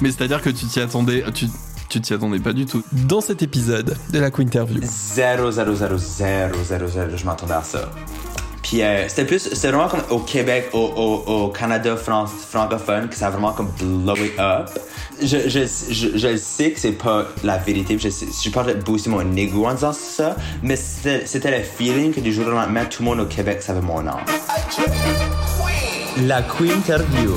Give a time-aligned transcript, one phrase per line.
[0.00, 1.46] Mais c'est-à-dire que tu t'y attendais, tu,
[1.88, 2.82] tu t'y attendais pas du tout.
[2.92, 4.80] Dans cet épisode de la Quinterview.
[4.82, 7.90] 0, 0, 0, 0, 0, 0, je m'attendais à ça.
[8.62, 13.08] Puis euh, c'était plus, c'était vraiment comme au Québec, au, au, au Canada France, francophone,
[13.08, 14.70] que ça a vraiment comme blow it up.
[15.20, 18.80] Je, je, je, je sais que c'est pas la vérité, je, sais, je parle de
[18.82, 22.50] booster mon ego en disant ça, mais c'était, c'était le feeling que du jour au
[22.50, 24.16] lendemain, tout le monde au Québec savait mon nom.
[26.26, 27.34] La Quinterview.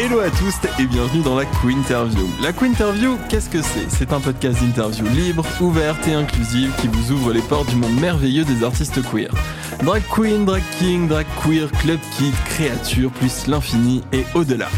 [0.00, 2.30] Hello à tous et bienvenue dans la Quinterview.
[2.40, 3.90] La Quinterview, qu'est-ce que c'est?
[3.90, 7.98] C'est un podcast d'interview libre, ouverte et inclusive qui vous ouvre les portes du monde
[7.98, 9.34] merveilleux des artistes queer.
[9.82, 14.68] Drag queen, drag king, drag queer, club kid, créature, plus l'infini et au-delà.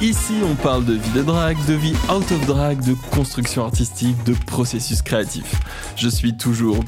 [0.00, 4.22] Ici, on parle de vie de drag, de vie out of drag, de construction artistique,
[4.22, 5.56] de processus créatif.
[5.96, 6.84] Je suis toujours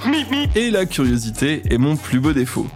[0.55, 2.69] et la curiosité est mon plus beau défaut.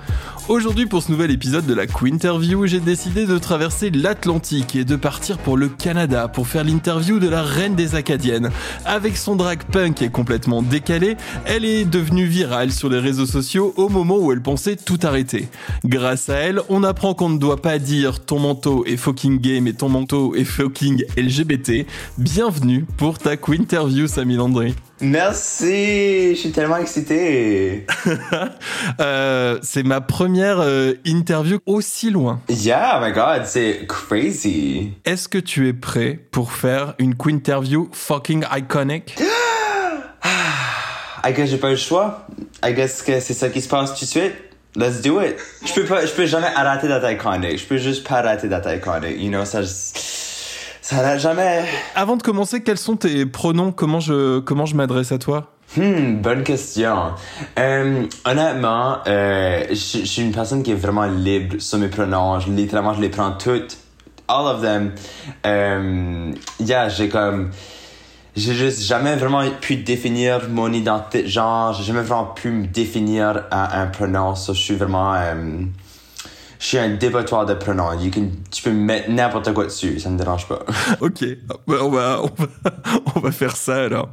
[0.46, 4.94] Aujourd'hui, pour ce nouvel épisode de la Quinterview, j'ai décidé de traverser l'Atlantique et de
[4.94, 8.50] partir pour le Canada pour faire l'interview de la reine des Acadiennes.
[8.84, 13.72] Avec son drag punk est complètement décalé, elle est devenue virale sur les réseaux sociaux
[13.78, 15.48] au moment où elle pensait tout arrêter.
[15.86, 19.62] Grâce à elle, on apprend qu'on ne doit pas dire ton manteau est fucking gay
[19.62, 21.86] mais ton manteau est fucking LGBT.
[22.18, 24.74] Bienvenue pour ta Quinterview, Samy Landry.
[25.00, 27.86] Merci, je suis tellement excité.
[29.00, 32.40] euh, c'est ma première euh, interview aussi loin.
[32.48, 34.92] Yeah, oh my god, c'est crazy.
[35.04, 39.16] Est-ce que tu es prêt pour faire une interview fucking iconic?
[41.24, 42.26] I guess j'ai pas eu le choix.
[42.64, 44.34] I guess que c'est ça qui se passe tout de suite.
[44.76, 45.36] Let's do it.
[45.64, 47.58] Je peux pas, je peux jamais arrêter d'être iconic.
[47.58, 49.20] Je peux juste pas arrêter d'être iconic.
[49.20, 49.62] You know, ça,
[50.84, 51.64] ça n'a jamais.
[51.94, 53.72] Avant de commencer, quels sont tes pronoms?
[53.72, 55.50] Comment je, comment je m'adresse à toi?
[55.78, 57.12] Hmm, bonne question.
[57.58, 62.38] Euh, honnêtement, euh, je suis une personne qui est vraiment libre sur mes pronoms.
[62.38, 63.78] Je, littéralement, je les prends toutes.
[64.28, 64.92] All of them.
[65.46, 67.50] Euh, yeah, j'ai comme...
[68.36, 71.26] J'ai juste jamais vraiment pu définir mon identité.
[71.26, 74.34] Genre, j'ai jamais vraiment pu me définir à un pronom.
[74.34, 75.14] So, je suis vraiment...
[75.14, 75.62] Euh,
[76.64, 77.92] je suis un dépotoir de pronoms.
[78.00, 80.60] You can, tu peux mettre n'importe quoi dessus, ça me dérange pas.
[81.02, 81.22] ok,
[81.68, 82.46] on va, on va,
[83.16, 84.08] on va faire ça alors.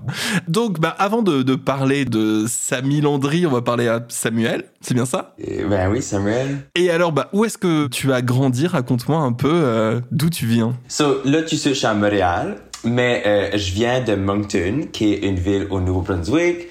[0.49, 4.93] Donc, bah, avant de, de parler de Samy Landry, on va parler à Samuel, c'est
[4.93, 5.33] bien ça?
[5.37, 6.57] Et Ben oui, Samuel.
[6.75, 8.67] Et alors, bah, où est-ce que tu as grandi?
[8.67, 10.75] Raconte-moi un peu euh, d'où tu viens.
[10.89, 12.57] So, là, tu sais, je suis à Montréal.
[12.83, 16.67] Mais euh, je viens de Moncton, qui est une ville au Nouveau-Brunswick.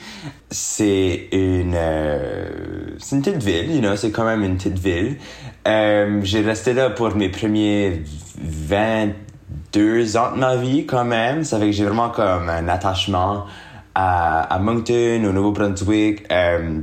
[0.50, 2.48] C'est une, euh,
[2.98, 5.18] c'est une petite ville, you know, c'est quand même une petite ville.
[5.68, 8.02] Euh, j'ai resté là pour mes premiers
[8.38, 11.44] 22 ans de ma vie quand même.
[11.44, 13.44] Ça fait que j'ai vraiment comme un attachement
[13.94, 16.24] à, à Moncton, au Nouveau-Brunswick.
[16.32, 16.80] Euh,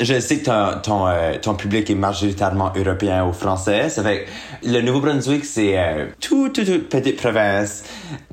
[0.00, 3.88] je sais que ton, ton, euh, ton public est majoritairement européen ou français.
[3.88, 4.26] Ça fait
[4.64, 7.84] le Nouveau-Brunswick, c'est euh, toute, toute, toute petite province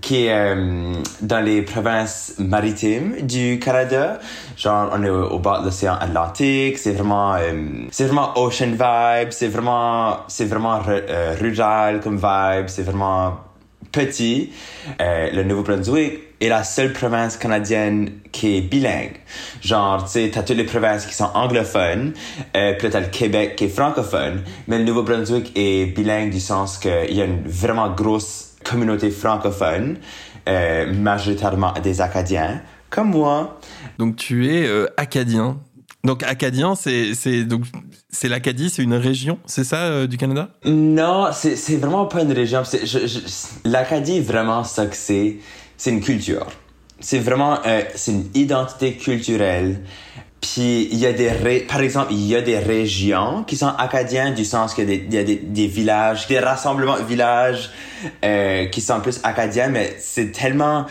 [0.01, 4.19] qui est euh, dans les provinces maritimes du Canada.
[4.55, 6.77] Genre, on est au, au bord de l'océan Atlantique.
[6.77, 9.31] C'est vraiment, euh, c'est vraiment ocean vibe.
[9.31, 12.67] C'est vraiment, c'est vraiment euh, rural comme vibe.
[12.67, 13.37] C'est vraiment
[13.97, 14.51] petit.
[15.01, 19.15] Euh, le Nouveau-Brunswick est la seule province canadienne qui est bilingue.
[19.61, 22.13] Genre, tu sais, t'as toutes les provinces qui sont anglophones,
[22.55, 26.77] euh, puis t'as le Québec qui est francophone, mais le Nouveau-Brunswick est bilingue du sens
[26.77, 29.97] qu'il y a une vraiment grosse communauté francophone,
[30.47, 33.59] euh, majoritairement des Acadiens, comme moi.
[33.97, 35.57] Donc, tu es euh, acadien.
[36.07, 37.63] Donc, acadien, c'est, donc,
[38.09, 40.51] c'est l'Acadie, c'est une région, c'est ça, euh, du Canada?
[40.63, 42.63] Non, c'est, c'est vraiment pas une région.
[43.65, 45.35] L'Acadie, vraiment, ça que c'est,
[45.75, 46.47] c'est une culture.
[47.01, 49.81] C'est vraiment, euh, c'est une identité culturelle.
[50.39, 51.29] Puis il y a des,
[51.67, 54.97] par exemple, il y a des régions qui sont acadiennes du sens qu'il y a
[54.97, 57.69] des, y a des, des villages, des rassemblements de villages
[58.23, 60.85] euh, qui sont plus acadiens, mais c'est tellement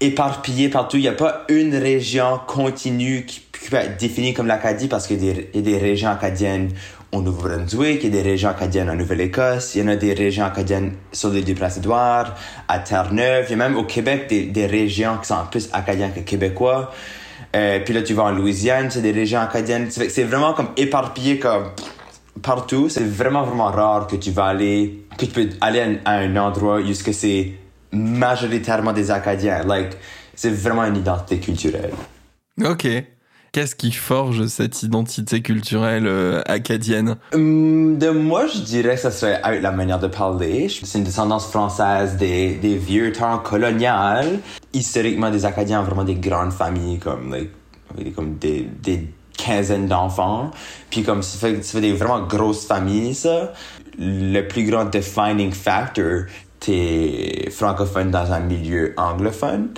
[0.00, 0.96] éparpillé partout.
[0.96, 5.06] Il n'y a pas une région continue qui, qui peut être définie comme l'Acadie parce
[5.06, 6.70] qu'il y, a des- régions acadiennes
[7.12, 10.12] au Nouveau-Brunswick, il y a des régions acadiennes en Nouvelle-Écosse, il y en a des
[10.12, 12.34] régions acadiennes sur l'île du Prince-Édouard,
[12.68, 16.12] à Terre-Neuve, il y a même au Québec des, des régions qui sont plus acadiennes
[16.12, 16.92] que québécois.
[17.56, 19.90] Euh, puis là, tu vas en Louisiane, c'est des régions acadiennes.
[19.90, 21.70] C'est vraiment comme éparpillé comme
[22.42, 22.88] partout.
[22.90, 26.80] C'est vraiment, vraiment rare que tu vas aller, que tu peux aller à un endroit
[26.80, 27.52] où c'est
[27.92, 29.62] majoritairement des Acadiens.
[29.64, 29.96] Like,
[30.34, 31.92] c'est vraiment une identité culturelle.
[32.62, 32.86] Ok.
[33.52, 39.10] Qu'est-ce qui forge cette identité culturelle euh, acadienne Hum, de moi, je dirais que ça
[39.10, 40.68] serait avec la manière de parler.
[40.68, 44.40] C'est une descendance française des, vieux temps colonial.
[44.74, 47.34] Historiquement, des Acadiens ont vraiment des grandes familles, comme,
[48.38, 49.08] des
[49.38, 50.50] quinzaines d'enfants.
[50.90, 53.52] Puis comme ça fait, ça fait des vraiment grosses familles, ça.
[53.98, 56.24] le plus grand defining factor,
[56.60, 59.70] t'es francophone dans un milieu anglophone.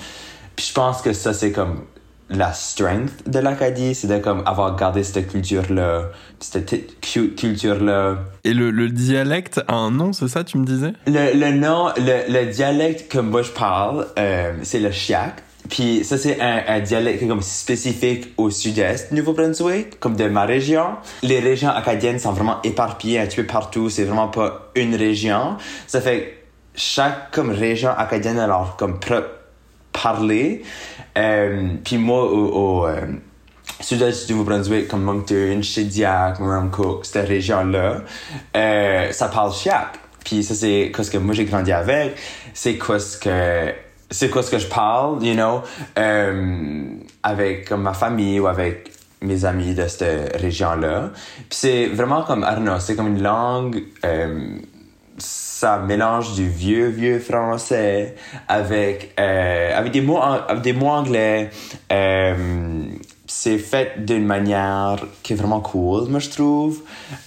[0.57, 1.85] Puis je pense que ça, c'est comme
[2.31, 8.19] la strength de l'Acadie, c'est de comme avoir gardé cette culture-là, cette culture-là.
[8.45, 10.93] Et le, le, dialecte a un nom, c'est ça, tu me disais?
[11.07, 15.43] Le, le nom, le, le, dialecte que moi je parle, euh, c'est le chiac.
[15.69, 20.45] Puis ça, c'est un, un, dialecte comme spécifique au sud-est du Nouveau-Brunswick, comme de ma
[20.45, 20.87] région.
[21.23, 23.91] Les régions acadiennes sont vraiment éparpillées un petit peu partout.
[23.91, 25.57] C'est vraiment pas une région.
[25.87, 26.39] Ça fait
[26.75, 28.99] chaque comme région acadienne alors comme
[29.93, 30.63] parler.
[31.19, 33.07] Euh, puis moi, au, euh,
[33.81, 36.39] sud-est du Nouveau-Brunswick, comme Moncton, Shediac,
[36.71, 38.03] Cook, cette région-là,
[38.57, 39.99] euh, ça parle chiac.
[40.25, 42.17] Puis ça, c'est ce que moi j'ai grandi avec.
[42.53, 43.73] C'est quoi ce que
[44.11, 45.63] c'est quoi ce que je parle, you know,
[47.23, 48.91] avec comme ma famille ou avec
[49.23, 51.11] mes amis de cette région-là.
[51.37, 53.83] Puis c'est vraiment comme, know, c'est comme une langue
[55.61, 58.15] ça mélange du vieux, vieux français
[58.49, 61.51] avec, euh, avec, des, mots, avec des mots anglais.
[61.93, 62.85] Euh,
[63.31, 66.81] c'est fait d'une manière qui est vraiment cool, moi je trouve.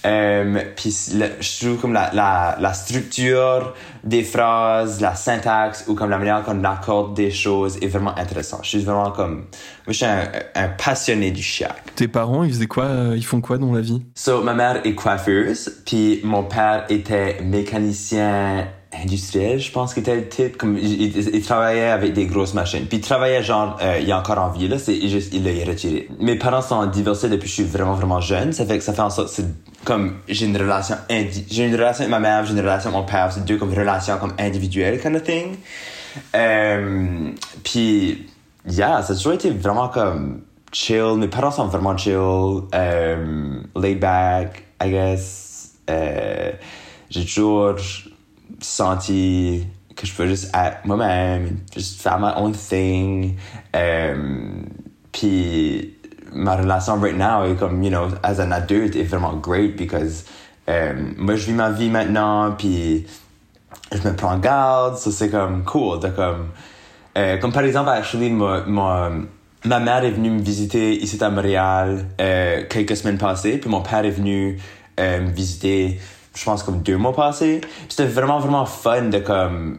[0.04, 3.72] Euh, puis je trouve comme la, la, la, structure
[4.04, 8.60] des phrases, la syntaxe ou comme la manière qu'on accorde des choses est vraiment intéressant.
[8.62, 9.46] Je suis vraiment comme, moi
[9.88, 11.82] je suis un, un passionné du chiac.
[11.96, 14.02] Tes parents, ils faisaient quoi, euh, ils font quoi dans la vie?
[14.14, 18.66] So, ma mère est coiffeuse, puis mon père était mécanicien
[19.02, 22.86] industriel, je pense qu'il était le comme il, travaillait avec des grosses machines.
[22.86, 25.64] Puis il travaillait genre euh, il est encore en vie là, c'est juste il l'a
[25.66, 26.08] retiré.
[26.20, 28.92] Mes parents sont divorcés depuis que je suis vraiment vraiment jeune, ça fait que ça
[28.92, 29.46] fait en sorte c'est
[29.84, 33.06] comme j'ai une relation j'ai une relation avec ma mère, j'ai une relation avec mon
[33.06, 35.56] père, c'est deux comme relations comme individuelles kind of thing.
[36.34, 37.30] Euh,
[37.62, 38.26] puis
[38.66, 40.42] yeah, ça a toujours été vraiment comme
[40.72, 45.72] chill, mes parents sont vraiment chill, euh, laid back, I guess.
[45.90, 46.52] Euh,
[47.10, 47.76] j'ai toujours
[48.60, 53.36] senti que je peux juste être moi-même, juste faire ma own thing.
[53.72, 54.66] Um,
[55.12, 55.94] puis
[56.32, 60.24] ma relation right now est comme, you know, as an adulte est vraiment great because
[60.66, 63.06] um, moi je vis ma vie maintenant, puis
[63.92, 66.00] je me prends garde, ça c'est comme cool.
[66.00, 66.48] De, comme,
[67.16, 69.10] euh, comme par exemple, actually, ma, ma,
[69.64, 74.04] mère est venue me visiter ici à Montréal euh, quelques semaines passées, puis mon père
[74.04, 74.58] est venu
[74.98, 76.00] euh, me visiter
[76.34, 77.60] je pense, comme deux mois passés.
[77.88, 79.78] C'était vraiment, vraiment fun de comme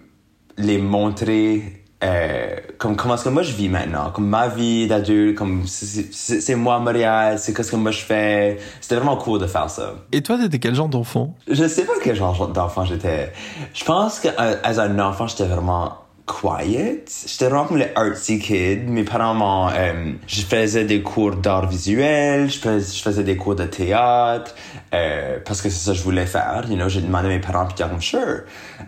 [0.58, 5.38] les montrer euh, comme comment est-ce que moi je vis maintenant, comme ma vie d'adulte,
[5.38, 8.58] comme c'est moi Montréal, c'est qu'est-ce que moi je fais.
[8.82, 9.96] C'était vraiment cool de faire ça.
[10.12, 11.36] Et toi, t'étais quel genre d'enfant?
[11.50, 13.32] Je sais pas quel genre d'enfant j'étais.
[13.74, 17.06] Je pense que euh, as un enfant, j'étais vraiment quiet.
[17.28, 18.90] J'étais vraiment comme le artsy kid.
[18.90, 19.70] Mes parents m'ont...
[19.70, 24.56] Euh, je faisais des cours d'art visuel, je faisais, je faisais des cours de théâtre,
[24.94, 26.64] euh, parce que c'est ça que je voulais faire.
[26.68, 28.42] You know, j'ai demandé à mes parents, puis ils ont sure.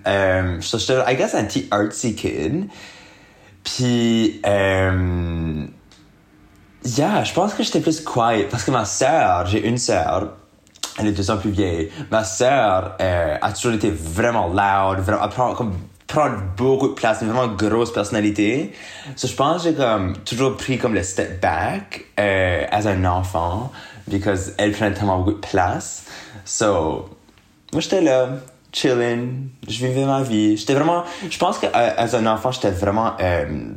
[0.07, 2.67] Euh, so j'étais, I guess, un petit artsy kid.
[3.63, 5.65] Puis, euh,
[6.85, 10.37] yeah, je pense que j'étais plus quiet, parce que ma sœur, j'ai une sœur,
[10.97, 11.91] elle est deux ans plus vieille.
[12.09, 15.73] Ma sœur euh, a toujours été vraiment loud, vraiment, comme
[16.07, 18.73] prendre beaucoup de place, une vraiment grosse personnalité.
[19.15, 23.03] So, je pense que j'ai comme toujours pris comme le step back euh, as un
[23.05, 23.71] enfant
[24.07, 26.05] because elle prenait tellement beaucoup de place.
[26.45, 27.09] So,
[27.73, 28.29] moi j'étais là,
[28.71, 30.55] chilling, je vivais ma vie.
[30.55, 33.73] J'étais vraiment, je pense que euh, as un enfant j'étais vraiment euh,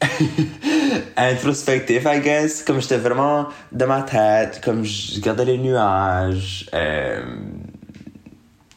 [1.16, 2.62] introspectif, I guess.
[2.62, 6.68] Comme j'étais vraiment dans ma tête, comme je regardais les nuages.
[6.74, 7.22] Euh,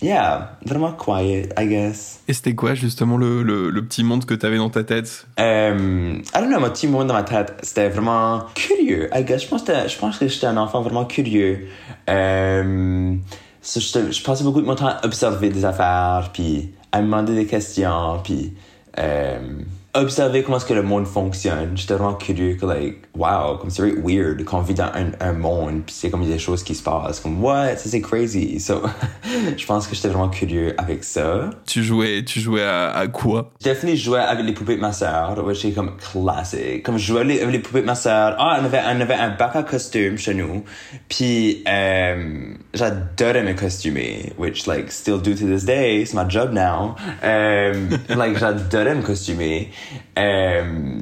[0.03, 2.19] Yeah, vraiment quiet, I guess.
[2.27, 5.25] Et c'était quoi justement le, le, le, petit monde que t'avais dans ta tête?
[5.39, 9.43] Um, I don't know, mon petit monde dans ma tête, c'était vraiment curieux, I guess.
[9.43, 11.67] Je pense, que, je pense que j'étais un enfant vraiment curieux.
[12.09, 13.21] Um,
[13.61, 17.05] so, je, je passais beaucoup de mon temps à observer des affaires, puis à me
[17.05, 18.53] demander des questions, puis...
[18.97, 19.63] Um,
[19.95, 21.71] observer comment est-ce que le monde fonctionne.
[21.75, 25.83] J'étais vraiment curieux que, like, wow, comme c'est weird qu'on vit dans un, un monde,
[25.85, 27.19] puis c'est comme des choses qui se passent.
[27.19, 27.77] Comme, what?
[27.77, 28.59] Ça, c'est crazy.
[28.59, 28.81] So,
[29.57, 31.51] je pense que j'étais vraiment curieux avec ça.
[31.67, 33.51] Tu jouais, tu jouais à, à quoi?
[33.63, 36.83] Definitely, je jouais avec les poupées de ma sœur, which c'est comme classique.
[36.83, 38.35] Comme je jouais avec les poupées de ma sœur.
[38.39, 40.63] Ah, on avait, on avait un bac à costume chez nous.
[41.07, 46.01] Puis, euh, j'adorais me costumer, which, like, still do to this day.
[46.01, 46.95] It's my job now.
[47.21, 49.69] Um, like, j'adorais me costumer.
[50.17, 50.99] Euh,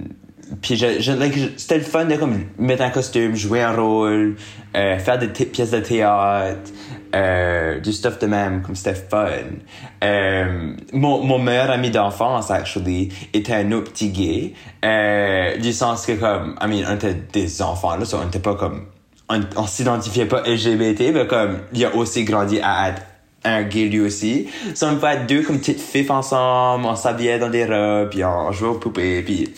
[0.61, 4.35] puis je, c'était le fun de comme mettre un costume, jouer un rôle,
[4.75, 6.71] euh, faire des pièces de théâtre,
[7.15, 9.29] euh, du stuff de même, comme c'était fun.
[10.93, 14.53] Mon, mon meilleur ami d'enfance, actually, était un autre petit gay,
[15.61, 18.88] du sens que comme, I mean, on était des enfants, là, on était pas comme,
[19.29, 23.01] on, on s'identifiait pas LGBT, mais comme, il a aussi grandi à être
[23.43, 24.48] un gay lui aussi.
[24.75, 28.51] So, on être deux comme petites filles ensemble, on s'habillait dans des robes, puis on
[28.51, 29.50] jouait aux poupées, puis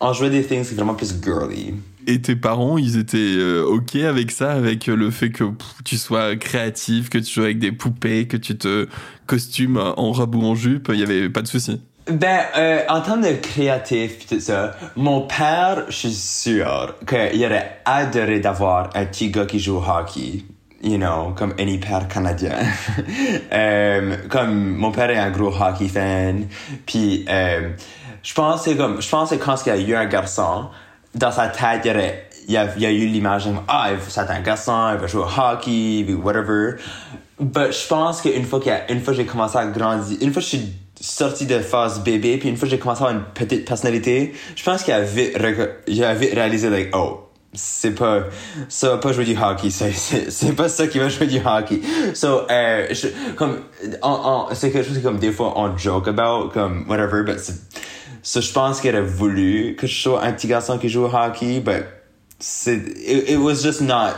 [0.00, 1.74] on jouait des things vraiment plus girly.
[2.06, 5.44] Et tes parents, ils étaient euh, OK avec ça, avec le fait que
[5.84, 8.88] tu sois créatif, que tu joues avec des poupées, que tu te
[9.26, 11.80] costumes en robe ou en jupe, il y avait pas de souci?
[12.10, 17.80] Ben, euh, en termes de créatif tout ça, mon père, je suis sûr qu'il aurait
[17.84, 20.42] adoré d'avoir un petit gars qui joue au hockey.
[20.82, 22.56] You know, comme any père canadien.
[23.52, 26.46] euh, comme mon père est un gros hockey fan,
[26.86, 27.70] puis euh,
[28.22, 30.68] je pense que comme je pense que quand il y a eu un garçon,
[31.14, 34.40] dans sa tête, il y y a, y a eu l'image de ah c'est un
[34.40, 36.76] garçon, il va jouer au hockey, whatever.
[37.38, 40.48] Mais je pense qu'une fois qu'il une fois j'ai commencé à grandir, une fois que
[40.48, 43.32] je suis sorti de phase bébé, puis une fois que j'ai commencé à avoir une
[43.32, 45.36] petite personnalité, je pense qu'il a vite,
[45.86, 48.24] il a vite réalisé, like, oh, c'est pas,
[48.68, 51.80] ça pas jouer du hockey, c'est, pas ça qui va jouer du hockey.
[52.14, 53.08] So, euh, je,
[54.54, 57.38] c'est quelque chose que, comme, des fois, on joke about, comme, whatever, but
[58.22, 61.12] so, je pense qu'elle a voulu que je sois un petit garçon qui joue au
[61.12, 61.84] hockey, but
[62.38, 64.12] c'est, it, it was just not,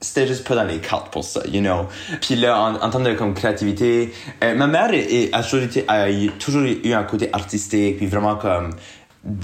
[0.00, 1.86] c'était juste pas dans les cartes pour ça, you know.
[2.20, 6.06] Puis là, en, en termes comme créativité, euh, ma mère est, est- a, toujours a
[6.38, 8.70] toujours eu un côté artistique, puis vraiment comme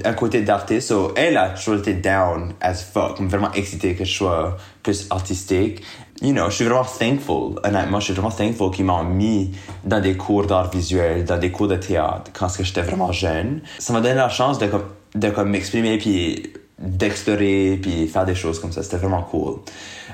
[0.04, 0.88] un côté d'artiste.
[0.88, 5.82] So, elle a toujours down as fuck, vraiment excitée que je sois plus artistique.
[6.20, 9.52] You know, je suis vraiment thankful, honnêtement, je suis vraiment thankful qu'ils m'ont mis
[9.84, 13.60] dans des cours d'art visuel, dans des cours de théâtre, quand j'étais vraiment jeune.
[13.78, 14.82] Ça m'a donné la chance de comme,
[15.14, 18.82] de m'exprimer, puis d'explorer, puis faire des choses comme ça.
[18.82, 19.60] C'était vraiment cool.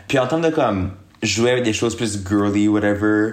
[0.06, 0.90] Puis en termes de comme
[1.23, 3.33] jouer avec des choses plus girly, whatever,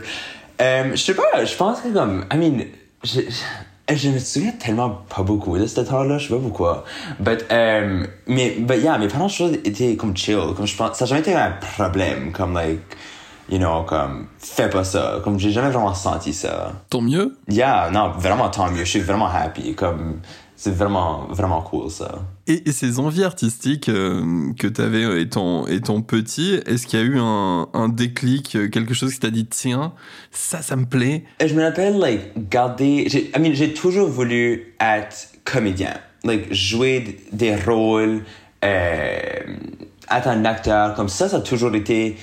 [0.61, 2.63] euh, je sais pas, je pense que comme, I mean,
[3.03, 3.21] je,
[3.95, 6.83] je, je me souviens tellement pas beaucoup de cette temps-là, je sais pas pourquoi.
[7.19, 10.53] But, euh, mais, but yeah, mes parents, je étaient comme chill.
[10.55, 12.79] Comme je pense, ça n'a jamais été un problème, comme like,
[13.49, 15.19] you know, comme, fais pas ça.
[15.23, 16.73] Comme j'ai jamais vraiment senti ça.
[16.89, 17.37] Tant mieux.
[17.47, 18.83] Yeah, non, vraiment tant mieux.
[18.83, 19.75] Je suis vraiment happy.
[19.75, 20.21] Comme,
[20.55, 22.19] c'est vraiment, vraiment cool ça.
[22.51, 27.05] Et, ces envies artistiques euh, que tu avais étant, étant petit, est-ce qu'il y a
[27.05, 29.93] eu un, déclic, euh, quelque chose qui t'a dit tiens,
[30.31, 31.23] ça, ça me plaît?
[31.45, 33.05] Je me rappelle, like, garder.
[33.07, 35.93] J'ai, I mean, j'ai toujours voulu être comédien.
[36.23, 38.23] Like, jouer des rôles,
[38.65, 39.19] euh,
[40.11, 40.93] être un acteur.
[40.95, 42.17] Comme ça, ça a toujours été.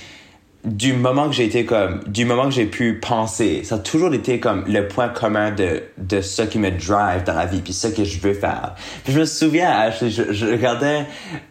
[0.64, 2.02] Du moment que j'ai été comme.
[2.06, 5.84] Du moment que j'ai pu penser, ça a toujours été comme le point commun de,
[5.98, 8.74] de ce qui me drive dans la vie, puis ce que je veux faire.
[9.04, 11.06] Puis je me souviens, Ashley, je, je regardais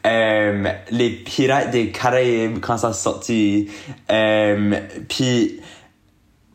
[0.06, 3.70] euh, Les Pirates des Caraïbes quand ça sortit.
[4.12, 5.62] Euh, puis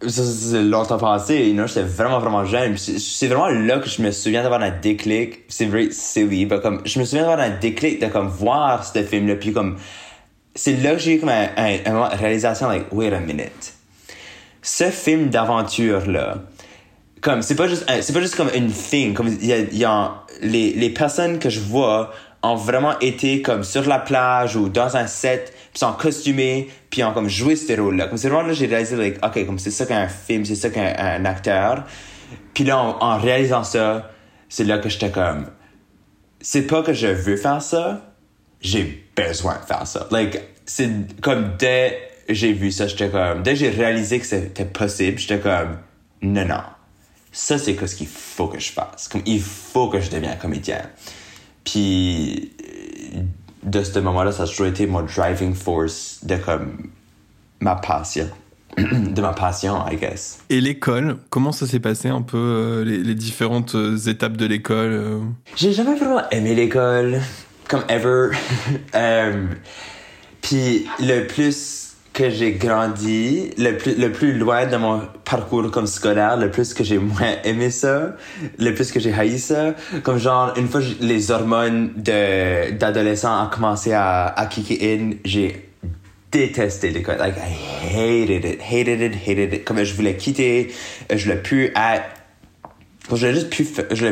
[0.08, 2.76] c'est longtemps passé, you j'étais vraiment, vraiment jeune.
[2.76, 5.40] C'est vraiment là que je me souviens d'avoir un déclic.
[5.48, 9.02] C'est vrai, silly, mais comme, je me souviens d'avoir un déclic de comme voir ce
[9.02, 9.76] film-là, puis comme,
[10.54, 13.74] c'est là que j'ai eu comme un, réalisation, like, wait a minute.
[14.60, 16.38] Ce film d'aventure-là,
[17.20, 20.72] comme, c'est pas juste, un- c'est pas juste comme une thing, comme, y a, les,
[20.72, 25.06] les personnes que je vois ont vraiment été comme sur la plage ou dans un
[25.06, 28.08] set, puis sont costumés, puis ont comme joué ce rôle-là.
[28.08, 30.70] Comme c'est vraiment là, j'ai réalisé, like, ok, comme c'est ça qu'un film, c'est ça
[30.70, 31.84] qu'un un acteur.
[32.52, 34.10] Puis là, en, en réalisant ça,
[34.48, 35.46] c'est là que j'étais comme,
[36.40, 38.11] c'est pas que je veux faire ça,
[38.62, 40.08] j'ai besoin de faire ça.
[40.10, 45.18] Like, c'est comme dès j'ai vu ça, j'étais comme, dès j'ai réalisé que c'était possible,
[45.18, 45.78] j'étais comme,
[46.22, 46.62] non, non.
[47.32, 49.08] Ça, c'est ce qu'il faut que je fasse?
[49.08, 50.82] Comme, il faut que je devienne comédien.
[51.64, 52.52] Puis,
[53.62, 56.90] de ce moment-là, ça a toujours été mon driving force de comme,
[57.60, 58.28] ma passion.
[58.78, 60.38] de ma passion, I guess.
[60.48, 64.46] Et l'école, comment ça s'est passé un peu, euh, les, les différentes euh, étapes de
[64.46, 65.18] l'école euh?
[65.56, 67.20] J'ai jamais vraiment aimé l'école,
[67.72, 68.30] comme ever.
[68.94, 69.46] Euh,
[70.42, 75.86] Puis le plus que j'ai grandi, le plus, le plus loin de mon parcours comme
[75.86, 78.16] scolaire, le plus que j'ai moins aimé ça,
[78.58, 79.74] le plus que j'ai haï ça.
[80.02, 85.70] Comme genre, une fois les hormones d'adolescent ont commencé à, à kicker in, j'ai
[86.30, 87.16] détesté l'école.
[87.18, 89.64] Like, I hated it, hated it, hated it.
[89.64, 90.70] Comme je voulais quitter,
[91.10, 92.04] je voulais plus être
[93.10, 94.06] je voulais juste plus je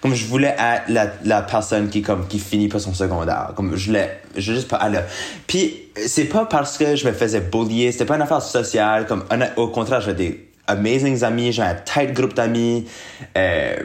[0.00, 3.52] comme je voulais être la, la personne qui comme qui finit pas son secondaire.
[3.54, 5.00] Comme je voulais je juste pas aller
[5.46, 7.92] puis c'est pas parce que je me faisais bullier.
[7.92, 9.06] C'était pas une affaire sociale.
[9.06, 9.24] Comme
[9.56, 11.52] au contraire j'avais des amazing amis.
[11.52, 12.86] J'ai un tight groupe d'amis.
[13.36, 13.76] Euh,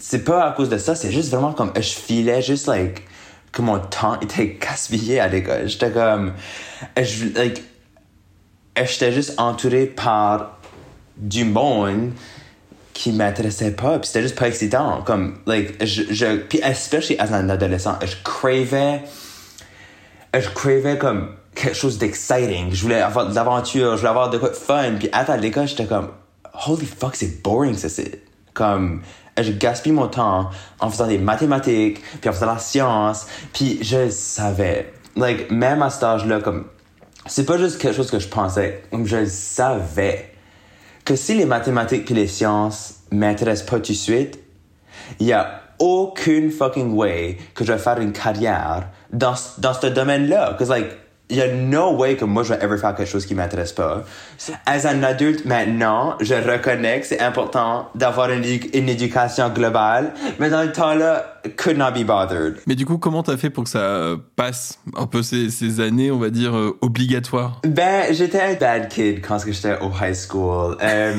[0.00, 0.94] c'est pas à cause de ça.
[0.94, 3.02] C'est juste vraiment comme je filais juste like
[3.52, 5.68] que mon temps était gaspillé à l'école.
[5.68, 6.32] J'étais comme
[6.96, 7.62] je like
[8.86, 10.58] j'étais juste entouré par
[11.16, 12.12] du monde
[12.98, 17.32] qui m'intéressait pas puis c'était juste pas excitant comme like je, je puis especially as
[17.32, 19.02] un adolescent je cravais
[20.34, 22.72] je cravais comme quelque chose d'exciting.
[22.72, 24.94] Je voulais avoir de l'aventure, je voulais avoir de quoi de fun.
[24.98, 26.08] Puis à l'école, j'étais comme,
[26.66, 28.22] holy fuck, c'est boring, ça, c'est
[28.54, 29.02] comme,
[29.40, 30.50] je gaspille mon temps
[30.80, 34.92] en faisant des mathématiques, puis en faisant la science, puis je savais.
[35.16, 36.66] Like, même à cet âge-là, comme,
[37.26, 40.32] c'est pas juste quelque chose que je pensais, je savais
[41.08, 44.38] que si les mathématiques puis les sciences m'intéressent pas tout de suite,
[45.18, 49.86] il y a aucune fucking way que je vais faire une carrière dans, dans ce
[49.86, 50.54] domaine-là.
[50.58, 50.90] Cause like,
[51.30, 53.72] il y a no way que moi je vais ever faire quelque chose qui m'intéresse
[53.72, 54.04] pas.
[54.66, 60.48] As un adulte maintenant, je reconnais que c'est important d'avoir une, une, éducation globale, mais
[60.48, 62.58] dans le temps-là, could not be bothered.
[62.66, 66.10] Mais du coup, comment t'as fait pour que ça passe un peu ces, ces années,
[66.10, 67.60] on va dire, euh, obligatoires?
[67.66, 70.76] Ben, j'étais un bad kid quand j'étais au high school.
[70.82, 71.14] Euh,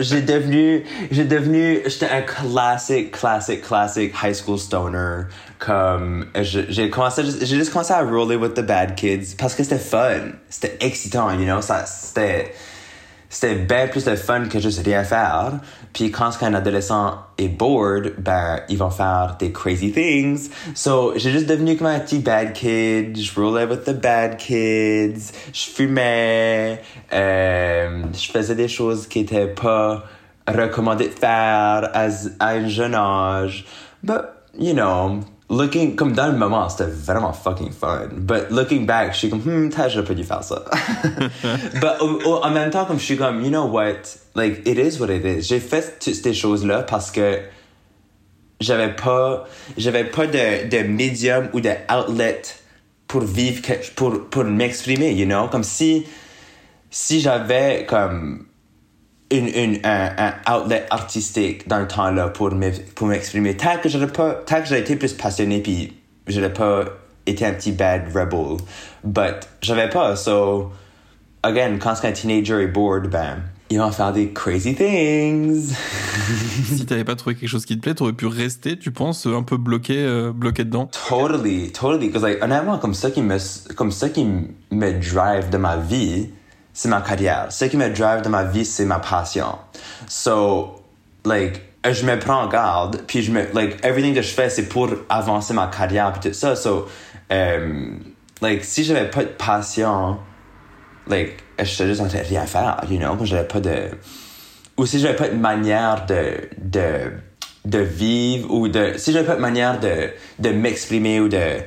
[0.00, 5.24] j'ai devenu, j'ai devenu, j'étais un classic, classic, classic high school stoner.
[5.60, 9.78] Comme, j'ai commencé, j'ai juste commencé à roller with the bad kids parce que c'était
[9.78, 10.32] fun.
[10.48, 12.54] C'était excitant, you know, ça, c'était,
[13.28, 15.52] c'était bien plus de fun que juste rien faire.
[15.92, 20.48] Puis quand un adolescent est bored, ben, ils vont faire des crazy things.
[20.74, 23.20] So, j'ai juste devenu comme un petit bad kid.
[23.20, 25.30] Je roulais with the bad kids.
[25.52, 26.80] Je fumais.
[27.12, 30.04] Euh, je faisais des choses qui étaient pas
[30.48, 33.66] recommandées de faire à, à un jeune âge.
[34.02, 34.22] But,
[34.58, 38.08] you know, looking, comme dans le moment, c'était vraiment fucking fun.
[38.12, 40.64] But looking back, je suis comme, hmm, peut-être j'aurais pas dû faire ça.
[41.74, 45.24] But en même temps, je suis comme, you know what, like, it is what it
[45.24, 45.42] is.
[45.42, 47.40] J'ai fait toutes ces choses-là parce que
[48.60, 49.44] j'avais pas,
[49.76, 52.42] j'avais pas de, de médium ou de outlet
[53.08, 53.60] pour vivre,
[53.96, 55.48] pour, pour m'exprimer, you know?
[55.48, 56.06] Comme si,
[56.90, 58.46] si j'avais comme
[59.30, 63.56] une, une, un, un, outlet artistique dans le temps-là pour m'exprimer.
[63.56, 65.92] Tant que j'aurais pas, tant que j'aurais été plus passionné puis
[66.26, 66.84] j'aurais pas
[67.26, 68.58] été un petit bad rebel.
[69.04, 70.72] But j'avais pas, so,
[71.42, 75.72] again, quand un teenager est bored, ben, il va faire des crazy things.
[76.64, 79.44] si t'avais pas trouvé quelque chose qui te plaît, t'aurais pu rester, tu penses, un
[79.44, 80.90] peu bloqué, euh, bloqué dedans?
[81.08, 82.08] Totally, totally.
[82.08, 83.38] Because like, honnêtement, comme ça qui me,
[83.74, 86.30] comme ça qui me drive de ma vie,
[86.80, 87.48] c'est ma carrière.
[87.50, 89.58] Ce qui me drive dans ma vie, c'est ma passion.
[90.08, 90.82] So,
[91.26, 94.66] like, je me prends en garde, puis je me, like, everything que je fais, c'est
[94.66, 96.56] pour avancer ma carrière, puis tout ça.
[96.56, 96.88] So,
[97.30, 98.00] um,
[98.40, 100.20] like, si j'avais pas de passion,
[101.06, 103.90] like, je serais juste en train de rien faire, you know, j'avais pas de,
[104.78, 107.12] ou si j'avais pas de manière de, de,
[107.66, 111.58] de vivre, ou de, si j'avais pas de manière de, de m'exprimer ou de,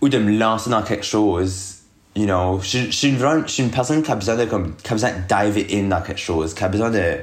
[0.00, 1.77] ou de me lancer dans quelque chose,
[2.18, 4.94] you know, je, suis une, je suis une personne qui a besoin de, comme, qui
[4.94, 7.18] dive in dans quelque chose, qui a besoin de,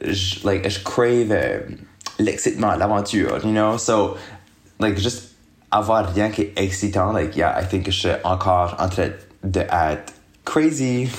[0.00, 1.60] je, like, crave euh,
[2.18, 4.16] l'excitement, l'aventure, you know, so,
[4.80, 5.34] like, juste
[5.70, 9.10] avoir rien qui est excitant, like, yeah, I think que je suis encore en train
[9.42, 10.14] de être
[10.46, 11.10] crazy.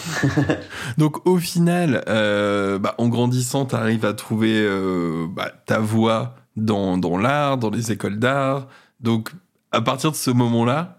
[0.97, 6.35] Donc au final, euh, bah, en grandissant, tu arrives à trouver euh, bah, ta voie
[6.55, 8.67] dans, dans l'art, dans les écoles d'art.
[8.99, 9.31] Donc
[9.71, 10.97] à partir de ce moment-là,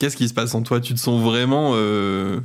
[0.00, 0.80] Qu'est-ce qui se passe en toi?
[0.80, 2.40] Tu te sens vraiment euh,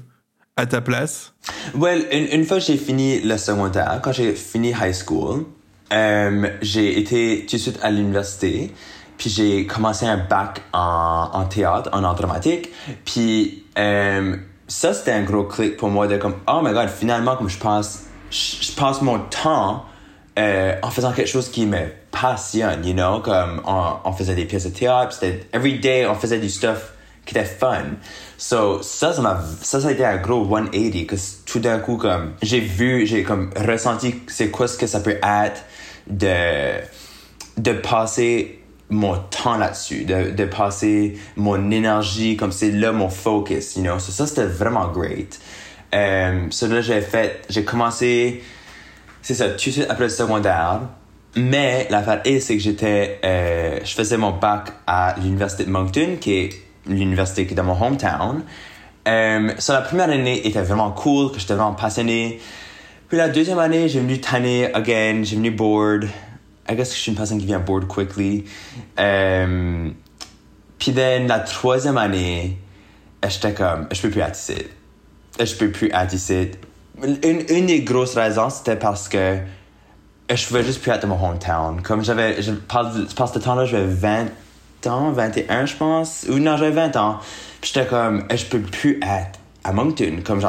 [0.57, 1.33] à ta place?
[1.73, 5.45] Well, une, fois que j'ai fini le secondaire, quand j'ai fini high school,
[5.93, 8.73] euh, j'ai été tout de suite à l'université.
[9.17, 12.71] Puis j'ai commencé un bac en, en théâtre, en art dramatique.
[13.05, 14.35] Puis euh,
[14.67, 17.57] ça, c'était un gros clic pour moi de comme, oh my god, finalement, comme je
[17.57, 19.85] passe, je, passe mon temps
[20.37, 24.65] en faisant quelque chose qui me passionne, you know, comme on, on faisait des pièces
[24.65, 26.94] de théâtre, c'était every day, on faisait du stuff
[27.25, 27.83] qui était fun.
[28.37, 31.97] So, ça, ça m'a, ça, ça a été un gros 180, que tout d'un coup,
[31.97, 35.63] comme, j'ai vu, j'ai comme ressenti c'est quoi ce que ça peut être
[36.07, 36.79] de,
[37.57, 38.59] de passer
[38.89, 43.99] mon temps là-dessus, de, de passer mon énergie, comme c'est là mon focus, you know?
[43.99, 45.39] So, ça, c'était vraiment great.
[45.93, 48.43] Um, so, là, j'ai fait, j'ai commencé,
[49.21, 50.81] c'est ça, tout de suite après le secondaire.
[51.37, 56.15] Mais l'affaire est, c'est que j'étais, euh, je faisais mon bac à l'université de Moncton,
[56.19, 58.43] qui est l'université qui est dans mon hometown.
[59.07, 62.39] Euh, so la première année était vraiment cool, que j'étais vraiment passionné.
[63.07, 66.09] Puis la deuxième année, j'ai venu tanner again, j'ai venu bored.
[66.67, 68.45] I guess que je suis une personne qui vient bored quickly.
[68.99, 69.89] Euh,
[70.79, 72.57] puis then, la troisième année,
[73.27, 74.55] j'étais comme, je peux plus ici.
[75.39, 76.51] Je peux plus ici.
[77.03, 79.37] Une, une des grosses raisons, c'était parce que
[80.33, 81.81] je pouvais juste plus être dans mon hometown.
[81.81, 82.95] Comme j'avais, je passe,
[83.33, 84.25] ce temps-là, j'avais 20
[84.87, 86.25] ans, 21, je pense.
[86.29, 87.19] Ou non, j'avais 20 ans.
[87.61, 90.19] J'étais comme, je peux plus être à Moncton.
[90.23, 90.41] Comme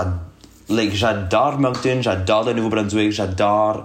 [0.68, 3.84] like, j'adore Moncton, j'adore le Nouveau-Brunswick, j'adore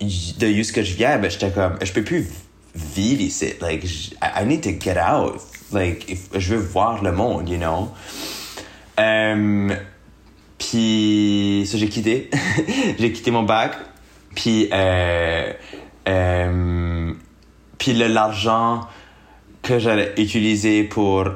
[0.00, 1.18] de où que je viens.
[1.18, 2.28] Mais j'étais comme, je peux plus
[2.74, 3.54] vivre ici.
[3.60, 3.84] Like,
[4.22, 5.40] I need to get out.
[5.72, 7.90] Like, je veux voir le monde, you know?
[9.00, 9.74] Euh,
[10.58, 12.30] puis, ça, j'ai quitté.
[12.98, 13.72] j'ai quitté mon bac.
[14.34, 15.52] Puis, euh,
[16.08, 17.12] euh,
[17.78, 18.80] puis l'argent
[19.62, 21.28] que j'allais utiliser pour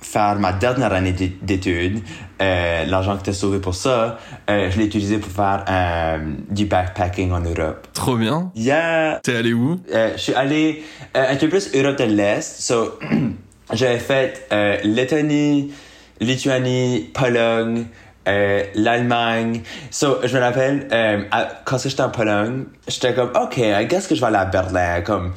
[0.00, 2.00] faire ma dernière année d'é- d'études,
[2.40, 4.18] euh, l'argent que t'as sauvé pour ça,
[4.50, 6.18] euh, je l'ai utilisé pour faire euh,
[6.50, 7.86] du backpacking en Europe.
[7.92, 8.50] Trop bien.
[8.56, 9.20] Yeah!
[9.22, 9.80] T'es allé où?
[9.94, 10.82] Euh, je suis allé
[11.16, 12.60] euh, un peu plus Europe de l'Est.
[12.62, 12.98] So,
[13.72, 15.72] j'avais fait euh, Lettonie,
[16.20, 17.86] Lituanie, Pologne,
[18.28, 19.60] euh, l'Allemagne.
[19.90, 24.06] So, je me rappelle, euh, à- quand j'étais en Pologne, j'étais comme, OK, I guess
[24.08, 25.00] que je vais aller à Berlin.
[25.02, 25.32] Comme,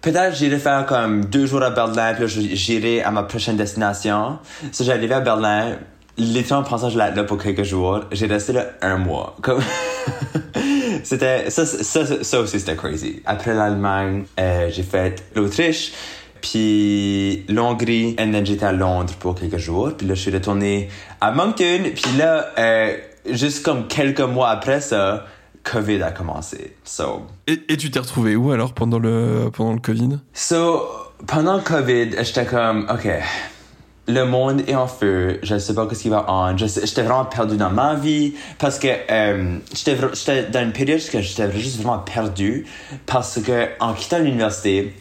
[0.00, 4.38] peut-être j'irai faire comme deux jours à Berlin, puis j'irai à ma prochaine destination.
[4.72, 5.76] So, j'arrivais à Berlin,
[6.16, 8.00] littéralement pensant que je l'allais là pour quelques jours.
[8.12, 9.36] J'ai resté là un mois.
[9.42, 9.60] Comme,
[11.04, 13.22] c'était, ça, ça, ça aussi, c'était crazy.
[13.26, 15.92] Après l'Allemagne, euh, j'ai fait l'Autriche,
[16.40, 19.92] puis l'Hongrie, et then j'étais à Londres pour quelques jours.
[19.96, 20.88] Puis là, je suis retourné
[21.20, 22.96] à Moncton, puis là, euh,
[23.30, 25.26] juste comme quelques mois après ça,
[25.64, 26.76] COVID a commencé.
[26.84, 30.18] So, et, et tu t'es retrouvé où alors pendant le, pendant le Covid?
[30.32, 30.86] So,
[31.26, 33.08] pendant le COVID, j'étais comme, OK,
[34.08, 36.56] le monde est en feu, je sais pas ce qui va en.
[36.56, 41.50] J'étais vraiment perdu dans ma vie parce que euh, j'étais dans une période que j'étais
[41.52, 42.66] juste vraiment perdu
[43.06, 44.94] parce que en quittant l'université,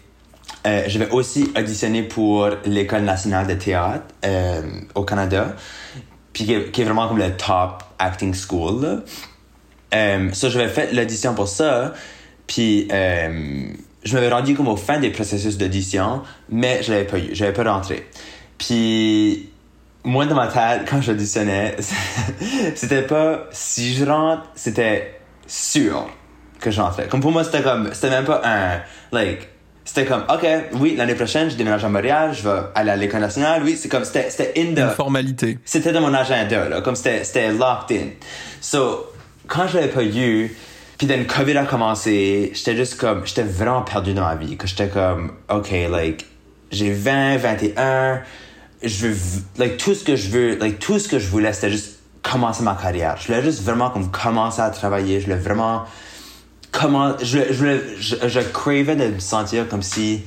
[0.68, 4.62] euh, je vais aussi auditionner pour l'École nationale de théâtre euh,
[4.96, 5.56] au Canada,
[6.34, 8.82] puis qui est, qui est vraiment comme le top acting school.
[8.82, 8.98] Là.
[9.94, 11.94] Euh, ça, j'avais fait l'audition pour ça,
[12.48, 13.64] puis euh,
[14.04, 17.54] je m'avais rendu comme au fin des processus d'audition, mais je l'avais pas eu, j'avais
[17.54, 18.08] pas rentré.
[18.58, 19.50] Puis
[20.04, 21.76] moi dans ma tête, quand j'auditionnais,
[22.76, 26.08] c'était pas si je rentre, c'était sûr
[26.60, 27.08] que je rentrais.
[27.08, 29.48] Comme pour moi, c'était comme, c'était même pas un, like,
[29.86, 33.22] c'était comme, ok, oui, l'année prochaine, je déménage à Montréal, je vais aller à l'école
[33.22, 35.58] nationale, oui, c'est comme, c'était, c'était in Une the, formalité.
[35.66, 38.10] c'était dans mon agenda, là, comme c'était, c'était locked in.
[38.62, 39.08] So,
[39.50, 40.56] quand je l'avais pas eu,
[40.98, 44.68] puis then COVID a commencé, j'étais juste comme, j'étais vraiment perdu dans ma vie, que
[44.68, 46.26] j'étais comme, ok, like,
[46.72, 48.22] j'ai 20, 21,
[48.84, 49.18] je veux,
[49.58, 52.64] like, tout ce que je veux, like, tout ce que je voulais, c'était juste commencer
[52.64, 53.18] ma carrière.
[53.20, 55.86] Je voulais juste vraiment comme commencer à travailler, je voulais vraiment,
[56.72, 60.22] comment, je je voulais, je, je cravais de me sentir comme si,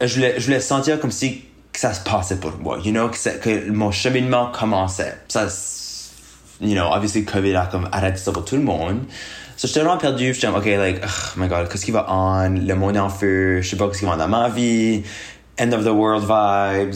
[0.00, 3.38] je voulais, je voulais sentir comme si ça se passait pour moi, you know, que,
[3.38, 5.16] que mon cheminement commençait.
[5.28, 5.48] Ça,
[6.60, 9.02] you know, obviously, COVID a comme arrêté ça pour tout le monde.
[9.56, 12.50] So, j'étais vraiment perdu, j'étais comme, ok, like, oh my god, qu'est-ce qui va on?
[12.50, 15.02] Le monde est en feu, je sais pas qu'est-ce qui va dans ma vie,
[15.58, 16.94] end of the world vibes,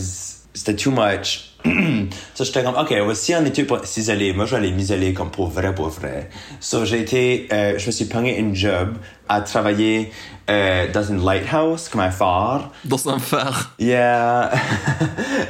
[0.54, 1.49] c'était too much.
[2.34, 5.30] so, j'étais comme, ok, si on était pour s'isoler, moi, je vais aller m'isoler comme
[5.30, 6.30] pour vrai, pour vrai.
[6.60, 8.96] So, j'ai été, euh, je me suis pogné une job
[9.28, 10.10] à travailler
[10.48, 12.70] euh, dans une lighthouse, comme un phare.
[12.84, 13.74] Dans un phare.
[13.78, 14.50] Yeah.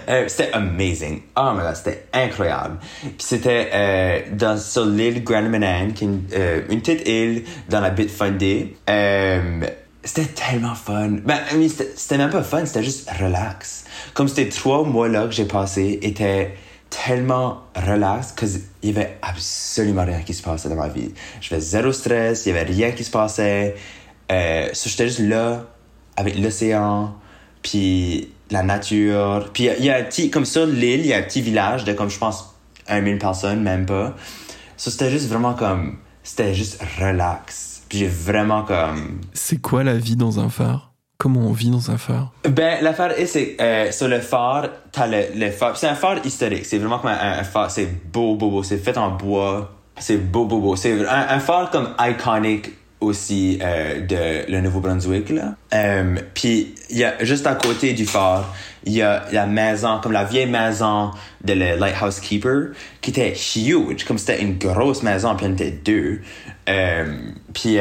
[0.09, 1.23] Euh, c'était amazing.
[1.37, 2.79] Oh my god, c'était incroyable.
[3.01, 6.23] Puis c'était dans sur l'île Grand Manan, qui est une,
[6.69, 8.73] une petite île dans la baie de Fundy.
[10.03, 11.19] C'était tellement fun.
[11.25, 11.39] Ben,
[11.95, 13.85] c'était même pas fun, c'était juste relax.
[14.15, 16.55] Comme c'était trois mois là que j'ai passé, étaient
[16.91, 18.47] tellement relax que
[18.83, 21.13] il y avait absolument rien qui se passait dans ma vie.
[21.41, 23.77] J'avais zéro stress, il y avait rien qui se passait.
[24.33, 25.67] Euh, j'étais juste là
[26.17, 27.15] avec l'océan,
[27.63, 29.51] puis la nature.
[29.53, 31.19] Puis il y a- il y, a un petit, comme sur l'île, il y a
[31.19, 32.55] un petit village de comme je pense
[32.91, 34.17] 1000 personnes, même pas.
[34.77, 37.83] So, c'était juste vraiment comme, c'était juste relax.
[37.89, 40.90] Puis j'ai vraiment comme, C'est quoi la vie dans un phare?
[41.21, 42.33] Comment on vit dans un phare?
[42.49, 45.77] Ben, l'affaire est, c'est, euh, sur le phare, t'as le, le phare.
[45.77, 46.65] C'est un phare historique.
[46.65, 47.71] C'est vraiment comme un, phare.
[47.71, 48.63] C'est beau, beau, beau.
[48.63, 49.71] C'est fait en bois.
[49.99, 50.77] C'est beau, beau, beau.
[50.77, 55.31] C'est un, un phare comme iconique aussi euh, de le Nouveau-Brunswick.
[55.75, 56.75] Euh, Puis,
[57.21, 58.55] juste à côté du phare,
[58.85, 61.11] il y a la maison, comme la vieille maison
[61.45, 62.69] de le Lighthouse Keeper,
[63.03, 64.07] qui était huge.
[64.07, 66.23] Comme c'était une grosse maison, puis on était deux.
[67.53, 67.79] Puis,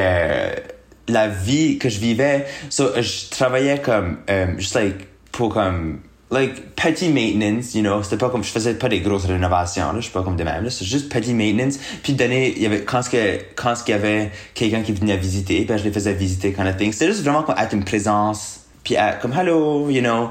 [1.10, 6.00] la vie que je vivais, so, je travaillais comme, euh, juste like, pour comme,
[6.32, 9.96] like, petty maintenance, you know, c'était pas comme, je faisais pas des grosses rénovations, là,
[9.96, 12.66] je suis pas comme de même, là, c'est juste petty maintenance, puis donner, il y
[12.66, 15.84] avait, quand ce que, quand ce qu'il y avait quelqu'un qui venait visiter, ben, je
[15.84, 19.20] les faisais visiter, kind of thing, c'était juste vraiment comme être une présence, puis être
[19.20, 20.30] comme, hello, you know,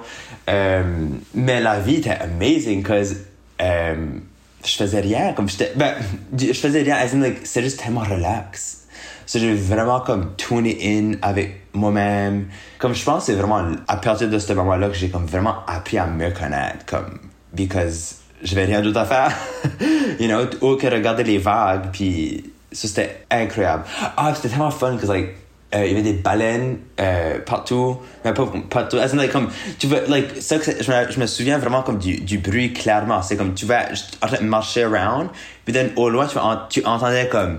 [0.48, 0.82] euh,
[1.34, 3.16] mais la vie était amazing, cause,
[3.60, 3.96] euh,
[4.64, 5.94] je faisais rien, comme j'étais, ben,
[6.36, 7.08] je faisais rien, as
[7.44, 8.86] c'est juste tellement relax.
[9.28, 12.46] So, j'ai vraiment comme tuné in avec moi-même.
[12.78, 15.98] Comme je pense c'est vraiment à partir de ce moment-là que j'ai comme vraiment appris
[15.98, 16.86] à me connaître.
[16.86, 17.18] Comme,
[17.52, 19.32] because j'avais rien d'autre à faire.
[20.18, 21.90] you know, ou que regarder les vagues.
[21.92, 23.84] Puis ça, c'était incroyable.
[24.16, 25.34] Ah, c'était tellement fun que, like,
[25.74, 28.96] euh, il y avait des baleines euh, partout, mais pas partout.
[28.96, 32.18] As in, comme, tu vois, like, ça, je, me, je me souviens vraiment comme du,
[32.18, 33.20] du bruit clairement.
[33.20, 33.88] C'est comme tu vas
[34.22, 35.28] en train de marcher around,
[35.66, 36.38] puis au loin, tu,
[36.70, 37.58] tu entendais comme.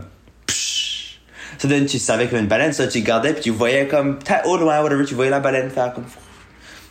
[1.59, 3.87] Ça donne, tu savais qu'il y avait une baleine, ça, tu gardais, puis tu voyais
[3.87, 6.05] comme, au loin, whatever, tu voyais la baleine faire comme.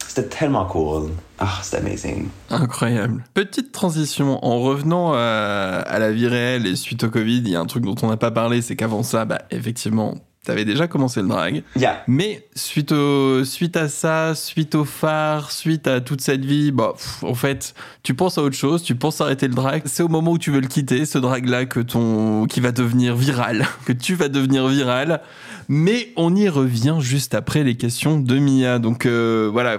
[0.07, 1.11] C'était tellement cool.
[1.39, 2.29] Ah, c'était amazing.
[2.51, 3.25] Incroyable.
[3.35, 7.57] Petite transition, en revenant à, à la vie réelle et suite au Covid, il y
[7.57, 10.17] a un truc dont on n'a pas parlé, c'est qu'avant ça, bah, effectivement,
[10.49, 11.63] t'avais déjà commencé le drag.
[11.77, 12.03] Yeah.
[12.09, 16.95] Mais suite, au, suite à ça, suite au phare, suite à toute cette vie, bah,
[16.97, 19.83] pff, en fait, tu penses à autre chose, tu penses arrêter le drag.
[19.85, 23.15] C'est au moment où tu veux le quitter, ce drag-là, que ton, qui va devenir
[23.15, 25.21] viral, que tu vas devenir viral.
[25.69, 28.79] Mais on y revient juste après les questions de Mia.
[28.79, 29.77] Donc euh, voilà.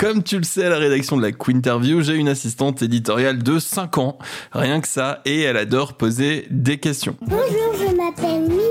[0.00, 3.60] Comme tu le sais, à la rédaction de la Quinterview, j'ai une assistante éditoriale de
[3.60, 4.18] 5 ans,
[4.50, 7.16] rien que ça, et elle adore poser des questions.
[7.20, 8.65] Bonjour, je m'appelle Mia,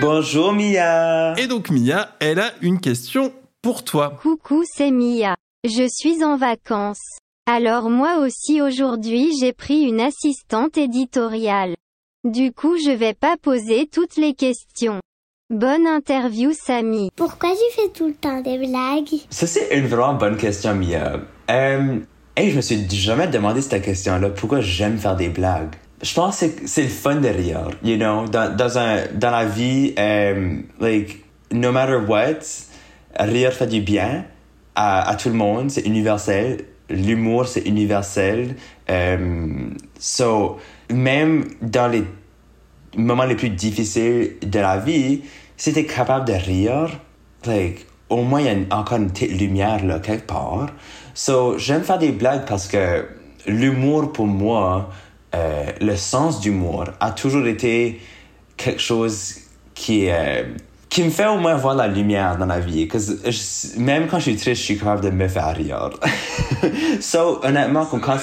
[0.00, 1.34] Bonjour Mia.
[1.38, 3.32] Et donc Mia, elle a une question
[3.62, 4.16] pour toi.
[4.22, 5.34] Coucou, c'est Mia.
[5.64, 7.18] Je suis en vacances.
[7.50, 11.74] Alors moi aussi aujourd'hui j'ai pris une assistante éditoriale.
[12.22, 15.00] Du coup je vais pas poser toutes les questions.
[15.50, 17.10] Bonne interview Samy.
[17.16, 19.20] Pourquoi tu fais tout le temps des blagues?
[19.30, 21.22] Ça, c'est une vraiment bonne question, Mia.
[21.50, 21.98] Euh,
[22.36, 24.30] hey, je me suis jamais demandé cette question-là.
[24.30, 25.74] Pourquoi j'aime faire des blagues?
[26.00, 28.26] Je pense que c'est- le fun de rire, you know?
[28.28, 32.40] Dans, dans, un, dans la vie, euh, like, no matter what,
[33.18, 34.24] rire fait du bien
[34.76, 35.70] à, à tout le monde.
[35.70, 36.64] C'est universel.
[36.88, 38.54] L'humour, c'est universel.
[38.90, 40.58] Euh, so,
[40.90, 42.04] même dans les
[42.96, 45.22] moments les plus difficiles de la vie,
[45.56, 46.88] si t'es capable de rire,
[47.44, 50.68] like, au moins il y a encore une petite lumière là, quelque part.
[51.12, 53.04] So, j'aime faire des blagues parce que
[53.46, 54.90] l'humour pour moi,
[55.34, 58.00] euh, le sens d'humour a toujours été
[58.56, 59.36] quelque chose
[59.74, 60.42] qui euh,
[60.88, 62.88] qui me fait au moins voir la lumière dans la vie.
[62.88, 65.90] 'Cause je- même quand je suis triste, je suis capable de me faire rire.
[67.00, 68.16] so, honnêtement, quand,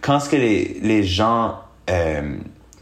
[0.00, 1.54] quand ce que les, les gens...
[1.90, 2.36] euh,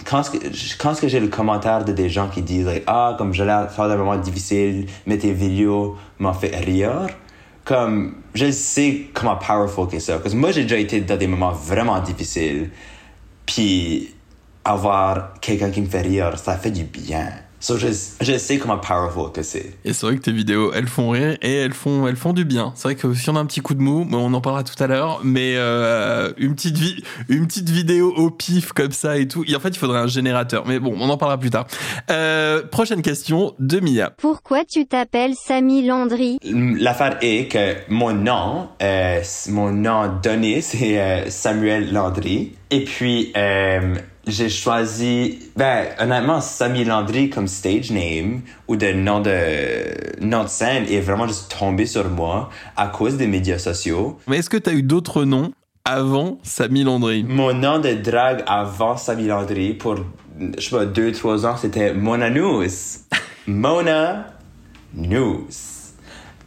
[0.09, 0.39] quand ce que,
[0.79, 3.43] quand ce que j'ai le commentaire de des gens qui disent like, ah comme je
[3.43, 7.09] l'ai faire des moments difficiles mais tes vidéos m'ont fait rire
[7.65, 11.27] comme je sais comment powerful que ça parce que moi j'ai déjà été dans des
[11.27, 12.71] moments vraiment difficiles
[13.47, 14.15] puis
[14.65, 16.03] avoir quelqu'un qui me fait
[16.37, 17.89] ça fait du bien so je,
[18.21, 21.37] je sais comment powerful que c'est Et c'est vrai que tes vidéos, elles font rire
[21.43, 22.73] et elles font, elles font du bien.
[22.75, 24.83] C'est vrai que si on a un petit coup de mou, on en parlera tout
[24.83, 29.29] à l'heure, mais euh, une petite vie, une petite vidéo au pif comme ça et
[29.29, 29.45] tout.
[29.47, 30.67] Et en fait, il faudrait un générateur.
[30.67, 31.67] Mais bon, on en parlera plus tard.
[32.11, 34.11] Euh, prochaine question de Mia.
[34.17, 36.39] Pourquoi tu t'appelles Samy Landry?
[36.45, 42.55] L'affaire est que mon nom, euh, mon nom donné, c'est euh, Samuel Landry.
[42.71, 43.95] Et puis, euh,
[44.27, 50.49] j'ai choisi, ben, honnêtement, Samy Landry comme stage name ou de nom de, nom de
[50.49, 54.19] scène est vraiment juste tombé sur moi à cause des médias sociaux.
[54.27, 55.53] Mais est-ce que tu as eu d'autres noms
[55.85, 57.25] avant Samy Landry?
[57.25, 59.97] Mon nom de drague avant Samy Landry pour,
[60.41, 62.67] je sais pas, deux, trois ans, c'était Mona News.
[63.47, 64.27] Mona
[64.95, 65.47] News.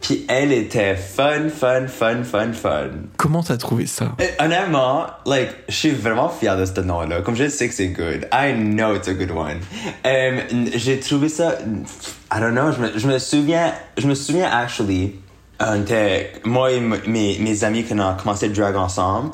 [0.00, 2.88] Puis elle était fun, fun, fun, fun, fun.
[3.18, 4.12] Comment t'as trouvé ça?
[4.18, 7.20] Et honnêtement, like, je suis vraiment fier de ce nom-là.
[7.20, 8.26] Comme je sais que c'est good.
[8.32, 9.58] I know it's a good one.
[10.06, 11.58] Um, j'ai trouvé ça,
[12.34, 15.16] I don't know, je me, je me souviens, je me souviens actually,
[15.60, 19.32] on était, moi et mes, mes amis quand on a commencé le drag ensemble,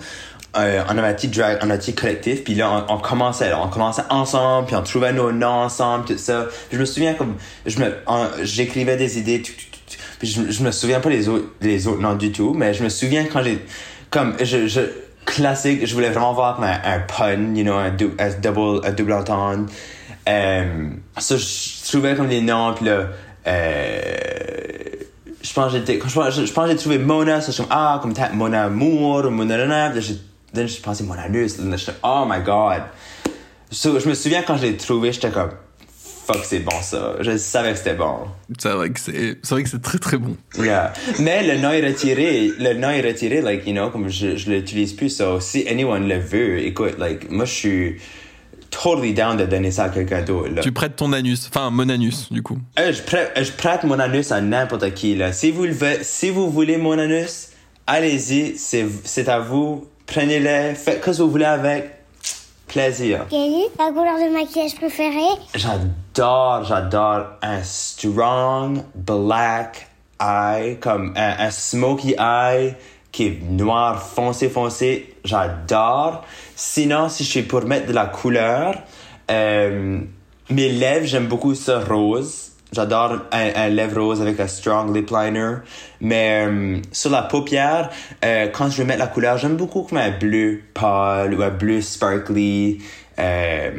[0.56, 2.98] euh, on avait un petit drag, on a un petit collectif, puis là, on, on
[2.98, 6.46] commençait, là, on commençait ensemble, puis on trouvait nos noms ensemble, tout ça.
[6.68, 9.75] Puis je me souviens comme, je me, en- j'écrivais des idées, tout, tout.
[10.22, 12.88] Je, je me souviens pas les autres, les autres noms du tout, mais je me
[12.88, 13.64] souviens quand j'ai,
[14.10, 14.80] comme, je, je,
[15.24, 18.92] classique, je voulais vraiment voir un, un pun, you know, un, dou- un double, un
[18.92, 19.66] double entendre.
[20.28, 23.08] Euh, ça, je trouvais comme des noms, puis là,
[23.46, 24.16] euh,
[25.42, 27.98] je pense j'étais, je pense, je, je pense j'ai trouvé Mona, je suis comme, ah,
[28.02, 32.24] comme peut-être Mona Amour, ou Mona Nana, là, j'ai pensé Mona Nus, là, j'étais, oh
[32.28, 32.82] my god.
[33.70, 35.50] So, je me souviens quand je l'ai trouvé, j'étais comme,
[36.26, 37.14] fuck, c'est bon ça.
[37.20, 38.18] Je savais que c'était bon.
[38.58, 40.36] C'est vrai que c'est, c'est vrai que c'est très très bon.
[40.58, 40.92] Yeah.
[41.20, 44.50] Mais le nom est retiré, le nom est retiré, like, you know, comme je, je
[44.50, 47.96] l'utilise plus, so, si anyone le veut, écoute, like, moi, je suis
[48.70, 50.60] totally down de donner ça à quelqu'un d'autre.
[50.60, 52.58] Tu prêtes ton anus, enfin mon anus du coup.
[52.78, 55.32] Euh, je, prête, je prête mon anus à n'importe qui, là.
[55.32, 57.48] Si vous le ve- si vous voulez mon anus,
[57.86, 59.86] allez-y, c'est, c'est à vous.
[60.06, 61.90] Prenez-le, faites ce que vous voulez avec.
[62.76, 63.24] Plaisir.
[63.30, 65.40] Quelle est ta couleur de maquillage préférée?
[65.54, 69.88] J'adore, j'adore un strong black
[70.20, 72.74] eye, comme un, un smoky eye
[73.12, 76.22] qui est noir foncé foncé, j'adore.
[76.54, 78.74] Sinon, si je suis pour mettre de la couleur,
[79.30, 80.00] euh,
[80.50, 82.52] mes lèvres, j'aime beaucoup ça rose.
[82.76, 85.54] J'adore un, un lèvre rose avec un strong lip liner.
[86.02, 87.88] Mais euh, sur la paupière,
[88.22, 91.48] euh, quand je vais mettre la couleur, j'aime beaucoup comme un bleu pâle ou un
[91.48, 92.82] bleu sparkly.
[93.18, 93.70] Euh,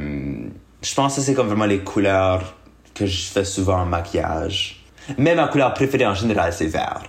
[0.81, 2.55] je pense que c'est comme vraiment les couleurs
[2.95, 4.83] que je fais souvent en maquillage.
[5.19, 7.03] Mais ma couleur préférée en général, c'est vert.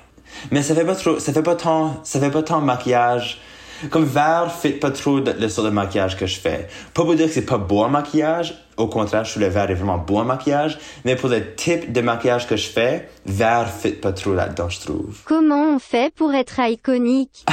[0.51, 3.41] Mais ça fait pas trop, ça fait pas tant, ça fait pas tant maquillage.
[3.91, 6.69] Comme vert fait pas trop de, le sort de maquillage que je fais.
[6.95, 8.55] Pas pour dire que c'est pas beau en maquillage.
[8.77, 10.79] Au contraire, je trouve le vert est vraiment beau en maquillage.
[11.05, 14.81] Mais pour le type de maquillage que je fais, vert fait pas trop là-dedans, je
[14.81, 15.19] trouve.
[15.25, 17.45] Comment on fait pour être iconique?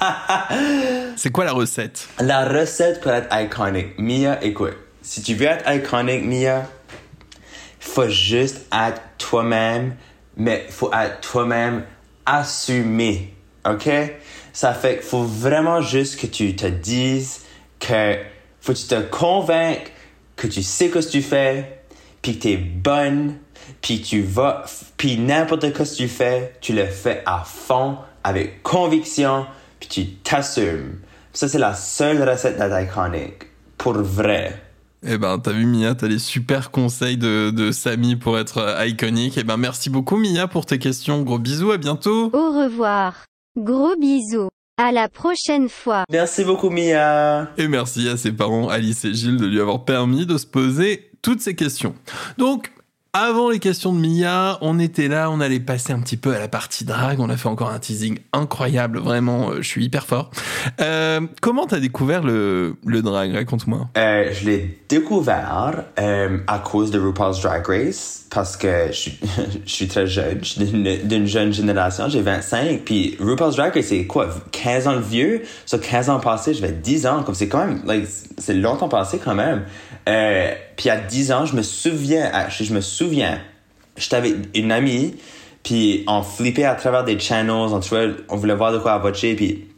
[1.16, 2.08] C'est quoi la recette?
[2.20, 3.98] La recette pour être iconic.
[3.98, 4.76] Mia, écoute.
[5.02, 6.66] Si tu veux être iconic, Mia,
[7.80, 9.96] faut juste être toi-même,
[10.36, 11.84] mais faut être toi-même
[12.26, 13.34] assumé.
[13.66, 13.88] OK?
[14.58, 17.42] Ça fait qu'il faut vraiment juste que tu te dises
[17.78, 18.16] que
[18.60, 19.92] faut que tu te convainques
[20.34, 21.84] que tu sais ce que tu fais,
[22.22, 23.36] puis que tu es bonne,
[23.80, 24.64] puis tu vas,
[24.96, 29.46] puis n'importe quoi que tu fais, tu le fais à fond, avec conviction,
[29.78, 31.02] puis tu t'assumes.
[31.32, 33.44] Ça, c'est la seule recette d'être iconique.
[33.76, 34.60] Pour vrai.
[35.06, 38.86] Eh ben, t'as vu Mia, t'as les super conseils de, de Samy pour être euh,
[38.88, 39.38] iconique.
[39.38, 41.22] Eh ben, merci beaucoup Mia pour tes questions.
[41.22, 42.32] Gros bisous, à bientôt.
[42.32, 43.24] Au revoir.
[43.56, 44.47] Gros bisous.
[44.80, 46.04] À la prochaine fois.
[46.08, 47.50] Merci beaucoup, Mia.
[47.58, 51.10] Et merci à ses parents Alice et Gilles de lui avoir permis de se poser
[51.20, 51.96] toutes ces questions.
[52.38, 52.70] Donc,
[53.14, 56.38] avant les questions de Mia, on était là, on allait passer un petit peu à
[56.38, 57.20] la partie drague.
[57.20, 60.30] On a fait encore un teasing incroyable, vraiment, euh, je suis hyper fort.
[60.80, 63.34] Euh, comment t'as découvert le, le drag?
[63.34, 63.88] Raconte-moi.
[63.96, 69.18] Euh, je l'ai découvert euh, à cause de RuPaul's Drag Race parce que je suis,
[69.66, 74.04] je très jeune, je suis d'une jeune génération, j'ai 25, puis RuPaul's Drag Race c'est
[74.04, 75.42] quoi, 15 ans de vieux?
[75.64, 77.82] Sur 15 ans passés, j'avais 10 ans, comme c'est quand même,
[78.36, 79.64] c'est longtemps passé quand même.
[80.08, 83.40] Euh, puis à 10 ans, je me souviens, je me souviens,
[83.96, 85.14] j'étais avec une amie,
[85.62, 88.98] puis on flippait à travers des channels, on, trouvait, on voulait voir de quoi à
[88.98, 89.68] watcher, puis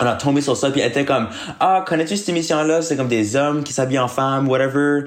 [0.00, 2.82] on a tombé sur ça, puis elle était comme Ah, connais-tu cette émission-là?
[2.82, 5.04] C'est comme des hommes qui s'habillent en femmes, whatever.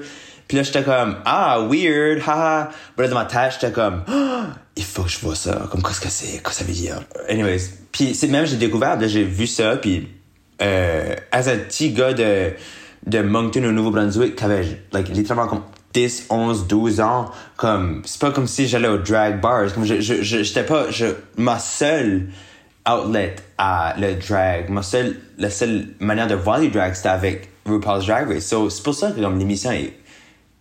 [0.48, 2.70] Puis là, j'étais comme Ah, weird, haha.
[2.96, 5.66] Mais là, dans ma tête, j'étais comme Ah, il faut que je vois ça.
[5.70, 6.38] Comme, qu'est-ce que c'est?
[6.38, 7.00] Qu'est-ce que ça veut dire?
[7.28, 7.70] Anyways.
[7.92, 10.08] Puis c'est même, j'ai découvert, j'ai vu ça, puis
[10.62, 12.52] euh, as un petit gars de,
[13.06, 15.62] de Moncton au Nouveau-Brunswick qui avait, like, littéralement comme
[15.94, 20.00] 10, 11, 12 ans, comme, c'est pas comme si j'allais au drag bars, comme je,
[20.00, 22.28] je, j'étais pas, je, ma seule
[22.88, 27.48] outlet à le drag, ma seule, la seule manière de voir les drags, c'était avec
[27.64, 28.46] RuPaul's Drag Race.
[28.46, 29.94] So, c'est pour ça que, comme, l'émission est,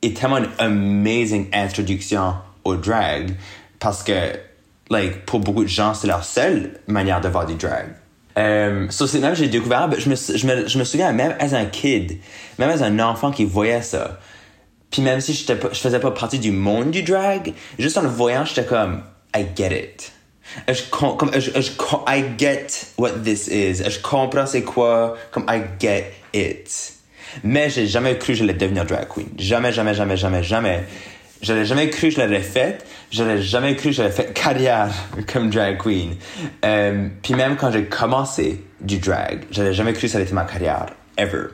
[0.01, 3.31] est tellement une amazing introduction au drag,
[3.79, 4.37] parce que,
[4.89, 7.87] like, pour beaucoup de gens, c'est leur seule manière de voir du drag.
[8.37, 11.35] Euh, so, c'est même, j'ai découvert, ben, je me, je me, je me souviens, même
[11.39, 12.19] as un kid,
[12.59, 14.19] même as un enfant qui voyait ça,
[14.91, 18.45] puis même si je faisais pas partie du monde du drag, juste en le voyant,
[18.45, 19.03] j'étais comme,
[19.35, 20.11] I get it.
[20.69, 21.71] Je, com- comme, je, je,
[22.07, 22.67] I get
[22.97, 23.83] what this is.
[23.83, 26.93] Je comprends c'est quoi, comme I get it.
[27.43, 29.27] Mais j'ai jamais cru que j'allais devenir drag queen.
[29.37, 30.83] Jamais, jamais, jamais, jamais, jamais.
[31.41, 32.85] J'aurais jamais cru que je l'aurais fait.
[33.11, 34.91] J'aurais jamais cru que j'aurais fait carrière
[35.31, 36.15] comme drag queen.
[36.63, 40.33] Euh, puis même quand j'ai commencé du drag, j'aurais jamais cru que ça allait être
[40.33, 40.87] ma carrière.
[41.17, 41.47] Ever.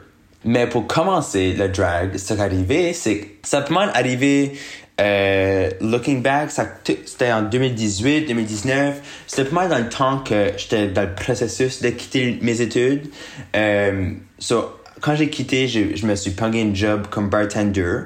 [0.44, 4.54] Mais pour commencer le drag, ce qui est arrivé, c'est mal arrivé,
[5.00, 9.02] euh, looking back, c'était en 2018, 2019.
[9.28, 13.10] C'était pas mal dans le temps que j'étais dans le processus de quitter mes études.
[13.56, 18.04] Euh, so, quand j'ai quitté, je, je me suis pogné une job comme bartender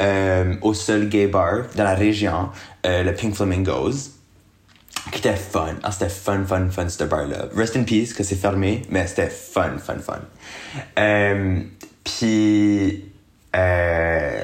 [0.00, 2.50] euh, au seul gay bar dans la région,
[2.86, 4.18] euh, le Pink Flamingos
[5.12, 5.74] qui était fun.
[5.82, 7.48] Ah, c'était fun, fun, fun, ce bar-là.
[7.54, 10.20] Rest in peace, que c'est fermé, mais c'était fun, fun, fun.
[10.98, 11.60] Euh,
[12.04, 13.04] Puis,
[13.56, 14.42] euh,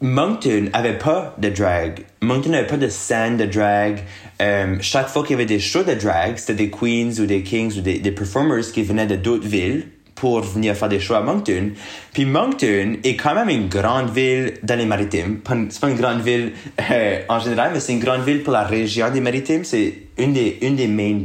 [0.00, 2.04] Moncton avait pas de drag.
[2.20, 4.00] Moncton n'avait pas de scène de drag.
[4.40, 7.42] Euh, chaque fois qu'il y avait des shows de drag, c'était des queens ou des
[7.42, 9.86] kings ou des, des performers qui venaient de d'autres villes
[10.22, 11.72] pour venir faire des shows à Moncton.
[12.12, 15.40] Puis Moncton est quand même une grande ville dans les maritimes.
[15.68, 16.52] C'est pas une grande ville
[16.92, 19.64] euh, en général, mais c'est une grande ville pour la région des maritimes.
[19.64, 21.22] C'est une des, une des main,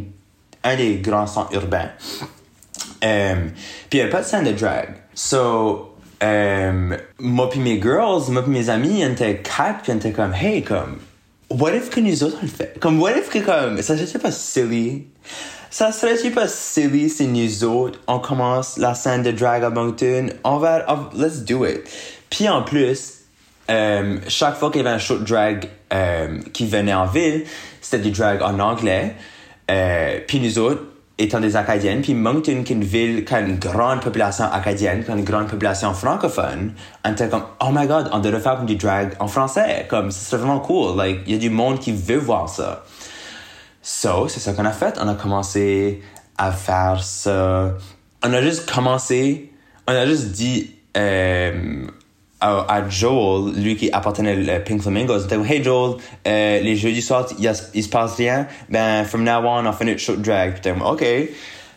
[0.64, 1.92] un des grands centres urbains.
[3.04, 3.36] Euh,
[3.88, 4.88] puis il n'y avait pas de scène de drag.
[5.14, 9.98] So, euh, moi puis mes girls, moi puis mes amis, on était quatre, puis on
[9.98, 10.98] était comme, hey, comme,
[11.52, 12.80] what if que nous autres on fait?
[12.80, 15.06] Comme, what if que comme, ça serait pas silly?
[15.70, 20.28] Ça serait pas silly si nous autres, on commence la scène de drag à Moncton?
[20.44, 21.82] On va, let's do it.
[22.30, 23.18] Puis en plus,
[23.70, 27.44] euh, chaque fois qu'il y avait un show drag euh, qui venait en ville,
[27.82, 29.16] c'était du drag en anglais.
[29.70, 30.84] Euh, puis nous autres,
[31.18, 35.04] étant des Acadiennes, puis Moncton, qui est une ville qui a une grande population acadienne,
[35.04, 38.58] qui a une grande population francophone, on était comme, oh my god, on devrait faire
[38.58, 39.86] comme du drag en français.
[39.90, 40.96] Comme, c'est vraiment cool.
[40.96, 42.84] Like, il y a du monde qui veut voir ça.
[43.90, 44.98] So, c'est ça qu'on a fait.
[45.02, 46.02] On a commencé
[46.38, 47.74] à faire ça.
[48.22, 49.50] On a juste commencé,
[49.88, 51.86] on a juste dit, euh,
[52.42, 55.96] à, Joel, lui qui appartenait à Pink Flamingos, on dit Hey Joel,
[56.28, 59.72] euh, les jeudis soirs, il, a- il se passe rien, ben, from now on, on
[59.72, 60.60] fait notre show drag.
[60.62, 61.06] Puis OK.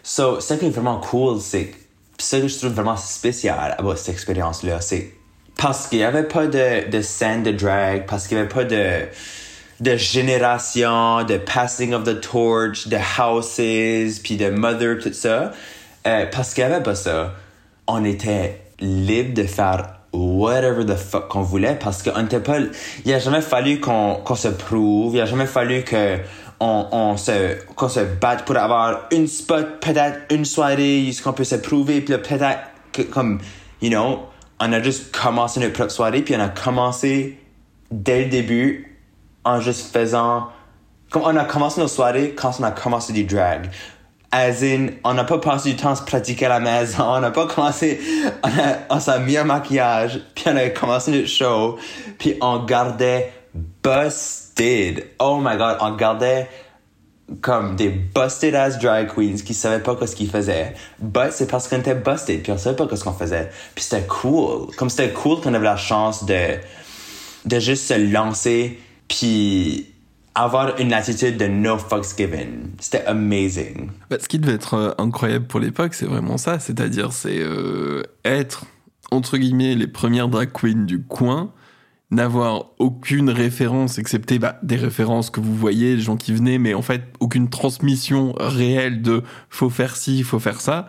[0.02, 1.70] So, ce qui est vraiment cool, c'est
[2.18, 5.12] ce que je trouve vraiment spécial à cette expérience-là, c'est
[5.56, 8.64] parce qu'il n'y avait pas de, de scène de drag, parce qu'il n'y avait pas
[8.64, 9.06] de,
[9.80, 15.52] de génération, de passing of the torch, de houses, puis de mother, tout ça.
[16.06, 17.34] Euh, parce qu'il n'y avait pas ça,
[17.86, 22.58] on était libre de faire whatever the fuck qu'on voulait parce qu'on n'était pas.
[23.04, 26.18] Il a jamais fallu qu'on qu'on se prouve, il a jamais fallu que
[26.60, 31.32] on, on se, qu'on se batte pour avoir une spot, peut-être une soirée, où qu'on
[31.32, 32.60] peut se prouver, puis peut-être
[33.10, 33.40] comme,
[33.80, 34.26] you know,
[34.60, 37.38] on a juste commencé notre propre soirée, puis on a commencé
[37.90, 38.89] dès le début
[39.44, 40.48] en juste faisant.
[41.10, 43.70] Comme on a commencé nos soirées quand on a commencé du drag.
[44.32, 47.20] As in, on n'a pas passé du temps à se pratiquer à la maison, on
[47.20, 48.00] n'a pas commencé,
[48.44, 48.48] on,
[48.94, 51.78] on s'est mis un maquillage, puis on a commencé notre show,
[52.16, 53.32] puis on gardait
[53.82, 55.04] busted.
[55.18, 56.48] Oh my god, on gardait
[57.40, 60.74] comme des busted ass drag queens qui savaient pas ce qu'ils faisaient.
[60.98, 63.50] But c'est parce qu'on était busted, puis on savait pas ce qu'on faisait.
[63.74, 64.74] Puis c'était cool.
[64.76, 66.56] Comme c'était cool qu'on avait la chance de,
[67.44, 68.78] de juste se lancer,
[69.10, 69.86] puis
[70.34, 72.70] avoir une attitude de no fucks given.
[72.78, 73.90] C'était amazing.
[74.08, 76.58] Bah, ce qui devait être euh, incroyable pour l'époque, c'est vraiment ça.
[76.60, 78.64] C'est-à-dire, c'est euh, être,
[79.10, 81.52] entre guillemets, les premières drag queens du coin,
[82.12, 86.74] n'avoir aucune référence, excepté bah, des références que vous voyez, les gens qui venaient, mais
[86.74, 90.86] en fait, aucune transmission réelle de faut faire ci, faut faire ça,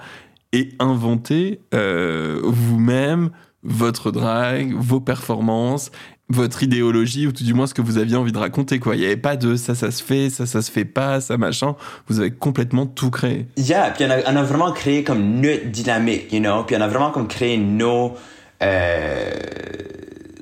[0.54, 3.32] et inventer euh, vous-même
[3.64, 5.92] votre drag, vos performances,
[6.32, 8.80] votre idéologie, ou tout du moins ce que vous aviez envie de raconter.
[8.80, 8.96] quoi.
[8.96, 11.38] Il n'y avait pas de ça, ça se fait, ça, ça se fait pas, ça,
[11.38, 11.76] machin.
[12.08, 13.48] Vous avez complètement tout créé.
[13.58, 16.82] Yeah, puis on a, on a vraiment créé comme notre dynamique, you know, puis on
[16.82, 18.16] a vraiment comme créé nos,
[18.62, 19.32] euh,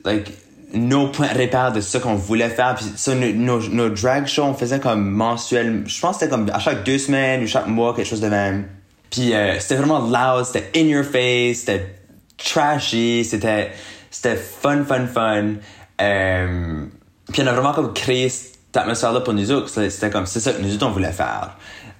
[0.05, 0.31] like,
[0.73, 4.43] nos points de repère de ce qu'on voulait faire, puis ça, nos, nos, drag shows,
[4.43, 7.67] on faisait comme mensuel, je pense que c'était comme à chaque deux semaines ou chaque
[7.67, 8.65] mois, quelque chose de même.
[9.09, 11.95] Puis euh, c'était vraiment loud, c'était in your face, c'était
[12.37, 13.71] trashy, c'était,
[14.11, 15.55] c'était fun, fun, fun.
[16.01, 16.85] Euh,
[17.31, 19.69] puis on a vraiment comme créé cette atmosphère-là pour nous autres.
[19.69, 21.57] C'était comme, c'est ça que nous autres on voulait faire.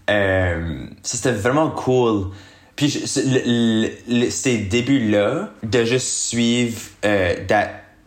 [0.09, 2.27] Euh, c'était vraiment cool.
[2.75, 7.35] Puis ces débuts-là, de juste suivre, euh,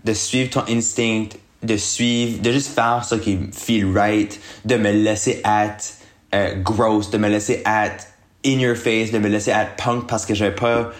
[0.05, 1.27] de suivre ton instinct,
[1.63, 5.95] de suivre, de juste faire ce qui feel right, de me laisser être
[6.35, 8.07] euh, gross, de me laisser être
[8.45, 10.91] in your face, de me laisser être punk parce que j'avais pas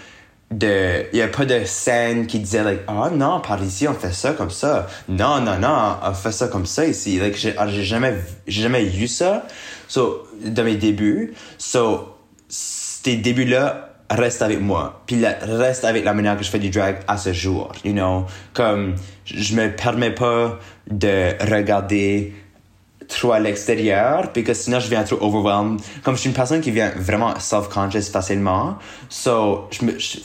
[0.53, 3.95] de il y a pas de scène qui disait like oh non par ici on
[3.95, 4.87] fait ça comme ça.
[5.09, 7.19] Non non non on fait ça comme ça ici.
[7.19, 8.15] Like j'ai ah, jamais
[8.47, 9.47] j'ai jamais eu ça.
[9.89, 11.35] So dans mes débuts.
[11.59, 12.17] So
[12.49, 15.03] ces débuts là restent avec moi.
[15.07, 17.93] Puis la- restent avec la manière que je fais du drag à ce jour you
[17.93, 18.27] know.
[18.53, 18.95] Comme
[19.25, 20.59] je me permets pas
[20.91, 22.35] de regarder
[23.09, 25.81] trop à l'extérieur, parce que sinon je viens trop overwhelmed.
[26.03, 28.77] Comme je suis une personne qui vient vraiment self-conscious facilement,
[29.09, 30.19] so je, je,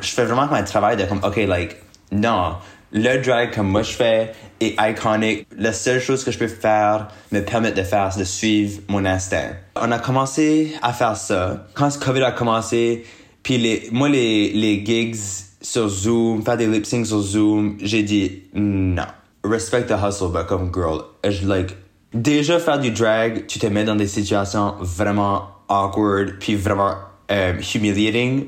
[0.00, 1.76] je fais vraiment comme un travail de comme, ok, like,
[2.10, 2.56] non,
[2.92, 5.46] le drag comme moi je fais est iconic.
[5.56, 9.04] La seule chose que je peux faire, me permettre de faire, c'est de suivre mon
[9.04, 9.52] instinct.
[9.76, 11.66] On a commencé à faire ça.
[11.74, 13.04] Quand ce COVID a commencé,
[13.42, 15.16] puis les, moi les, les gigs
[15.60, 19.06] sur Zoom, faire des lip syncs sur Zoom, j'ai dit non.
[19.44, 21.74] Respect the hustle, but comme girl, je like
[22.14, 26.94] déjà faire du drag, tu te mets dans des situations vraiment awkward puis vraiment
[27.30, 28.46] euh, humiliating.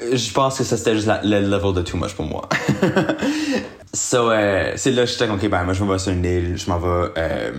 [0.00, 2.48] Je pense que ça c'était juste le level de too much pour moi.
[3.94, 6.24] so euh, c'est là que j'étais comme ok ben moi je m'en vais sur une
[6.24, 7.52] île, je m'en vais euh,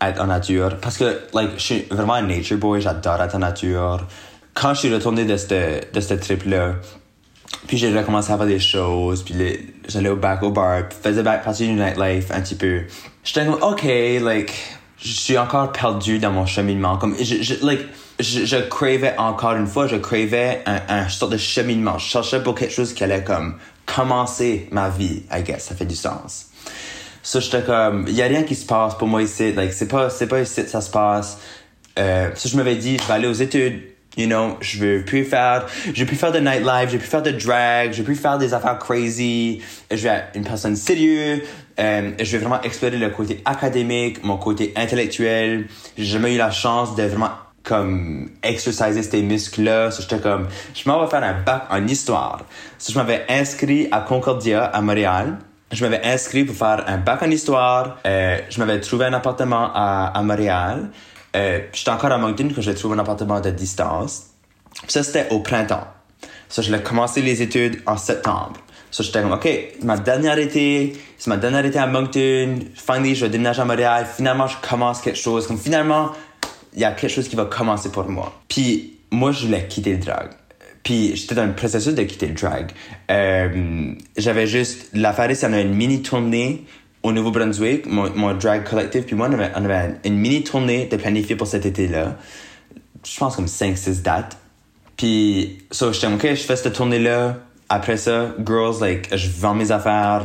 [0.00, 3.40] être en nature parce que like je suis vraiment un nature boy, j'adore être en
[3.40, 4.06] nature.
[4.54, 6.74] Quand je suis retourné de cette de cette trip là,
[7.66, 9.34] puis j'ai recommencé à faire des choses, puis
[9.88, 12.82] j'allais au back au bar, puis faisais back partie du nightlife un petit peu.
[13.24, 13.82] J'étais comme, ok,
[14.22, 14.52] like,
[14.98, 16.96] je suis encore perdu dans mon cheminement.
[16.96, 17.80] Comme, je, je, like,
[18.18, 21.98] je, je cravais encore une fois, je cravais un, un sorte de cheminement.
[21.98, 25.86] Je cherchais pour quelque chose qui allait comme commencer ma vie, I guess, ça fait
[25.86, 26.46] du sens.
[27.22, 30.10] Ça, j'étais comme, y a rien qui se passe pour moi ici, like, c'est pas,
[30.10, 31.38] c'est pas ici que ça se passe.
[31.98, 33.82] Euh, ça, je m'avais dit, je vais aller aux études,
[34.16, 37.30] you know, je veux plus faire, veux plus faire de nightlife, veux plus faire de
[37.30, 41.40] drag, veux plus faire des affaires crazy, je vais être une personne sérieuse,
[41.78, 45.68] euh, je vais vraiment explorer le côté académique, mon côté intellectuel.
[45.96, 47.30] J'ai jamais eu la chance de vraiment
[47.62, 49.90] comme exerciser ces muscles-là.
[49.90, 52.42] So, j'étais comme, je m'en vais faire un bac en histoire.
[52.78, 55.38] So, je m'avais inscrit à Concordia, à Montréal.
[55.72, 57.98] Je m'avais inscrit pour faire un bac en histoire.
[58.06, 60.90] Euh, je m'avais trouvé un appartement à, à Montréal.
[61.34, 64.28] Euh, j'étais encore à Moncton quand j'ai trouvé un appartement de distance.
[64.86, 65.88] Ça, c'était au printemps.
[66.48, 68.54] So, je l'ai commencé les études en septembre.
[68.96, 69.46] So, j'étais comme, OK,
[69.82, 72.60] ma dernière été, c'est ma dernière été à Moncton.
[72.74, 74.06] Finally, je vais déménager à Montréal.
[74.10, 75.46] Finalement, je commence quelque chose.
[75.46, 76.12] Comme finalement,
[76.72, 78.32] il y a quelque chose qui va commencer pour moi.
[78.48, 80.30] Puis, moi, je voulais quitter le drag.
[80.82, 82.72] Puis, j'étais dans le processus de quitter le drag.
[83.10, 86.64] Euh, j'avais juste, l'affaire, c'est qu'on a une mini tournée
[87.02, 90.86] au Nouveau-Brunswick, mon, mon drag collectif, puis moi, on avait, on avait une mini tournée
[90.86, 92.16] de planifier pour cet été-là.
[93.04, 94.38] Je pense comme 5-6 dates.
[94.96, 97.42] Puis, so, j'étais, OK, je fais cette tournée-là.
[97.68, 100.22] Après ça, girls, like, je vends mes affaires.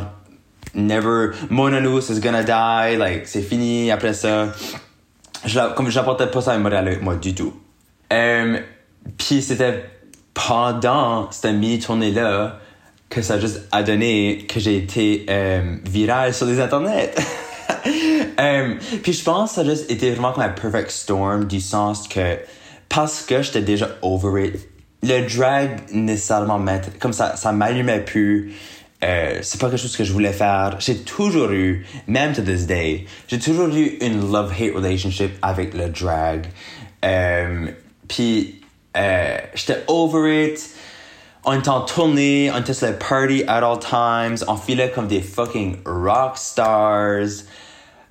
[0.74, 2.98] Never, Monanous is gonna die.
[2.98, 3.92] Like, c'est fini.
[3.92, 4.54] Après ça,
[5.46, 7.54] je, la- comme j'apportais pas ça à Montréal avec moi du tout.
[8.14, 8.60] Euh,
[9.18, 9.84] puis c'était
[10.34, 12.60] pendant cette mini-tournée-là
[13.10, 17.14] que ça a juste a donné que j'ai été euh, viral sur les internets.
[18.40, 21.60] Euh, puis je pense que ça a juste été vraiment comme un perfect storm du
[21.60, 22.38] sens que
[22.90, 24.56] parce que j'étais déjà over it,
[25.04, 28.54] le drag nécessairement m'att- comme ça, ça m'allumait plus.
[29.04, 30.76] Euh, c'est pas quelque chose que je voulais faire.
[30.80, 35.90] J'ai toujours eu, même to this day, j'ai toujours eu une love-hate relationship avec le
[35.90, 36.48] drag.
[37.04, 37.68] Euh,
[38.08, 38.62] puis
[38.96, 40.70] euh, j'étais over it.
[41.44, 45.08] On était en tournée, on était sur le party at all times, on filait comme
[45.08, 47.46] des fucking rock stars.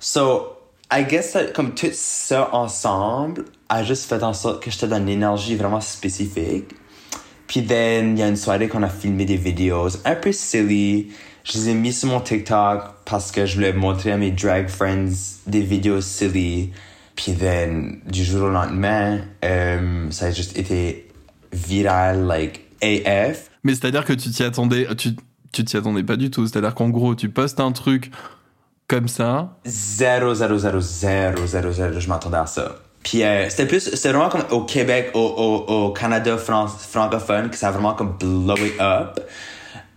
[0.01, 0.57] So,
[0.91, 4.97] I guess that, comme tout ça ensemble a juste fait en sorte que j'étais dans
[4.97, 6.75] une énergie vraiment spécifique.
[7.51, 11.11] Puis then, il y a une soirée qu'on a filmé des vidéos un peu silly.
[11.43, 14.69] Je les ai mis sur mon TikTok parce que je voulais montrer à mes drag
[14.69, 16.71] friends des vidéos silly.
[17.13, 21.09] Puis then, du jour au lendemain, euh, ça a juste été
[21.51, 23.49] viral, like AF.
[23.65, 25.09] Mais c'est-à-dire que tu t'y attendais, tu
[25.51, 26.47] tu t'y attendais pas du tout.
[26.47, 28.11] C'est-à-dire qu'en gros, tu postes un truc
[28.87, 29.57] comme ça.
[29.65, 32.77] 0, 0, 0, 0, 0, 0, je m'attendais à ça.
[33.03, 35.19] Puis euh, c'était plus, c'était vraiment comme au Québec, au,
[35.67, 39.19] au, au Canada fran- francophone, que ça a vraiment comme blowé up.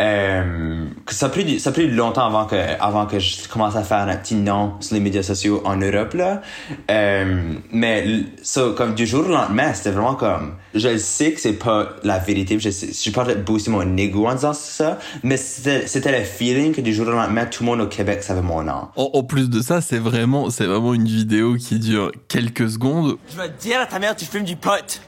[0.01, 3.77] Euh, que ça a pris, ça a pris longtemps avant que, avant que je commence
[3.77, 6.43] à faire un petit nom sur les médias sociaux en Europe, là.
[6.91, 8.05] Euh, mais,
[8.43, 12.19] ça, comme du jour au lendemain, c'était vraiment comme, je sais que c'est pas la
[12.19, 15.87] vérité, je sais, je suis pas de booster mon ego en disant ça, mais c'était,
[15.87, 18.65] c'était le feeling que du jour au lendemain, tout le monde au Québec savait mon
[18.65, 18.89] nom.
[18.97, 23.17] En, en plus de ça, c'est vraiment, c'est vraiment une vidéo qui dure quelques secondes.
[23.31, 25.01] Je vais te dire à ta mère, tu fumes du pot.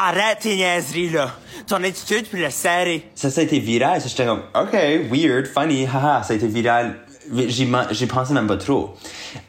[0.00, 1.32] Arrête tes niaiseries, là.
[1.66, 3.10] Ton attitude, puis le serrer.
[3.16, 4.00] ça, ça a été viral.
[4.00, 4.72] Ça, J'étais comme, OK,
[5.10, 6.94] weird, funny, haha, ça a été viral.
[7.32, 8.94] J'y pensais même pas trop.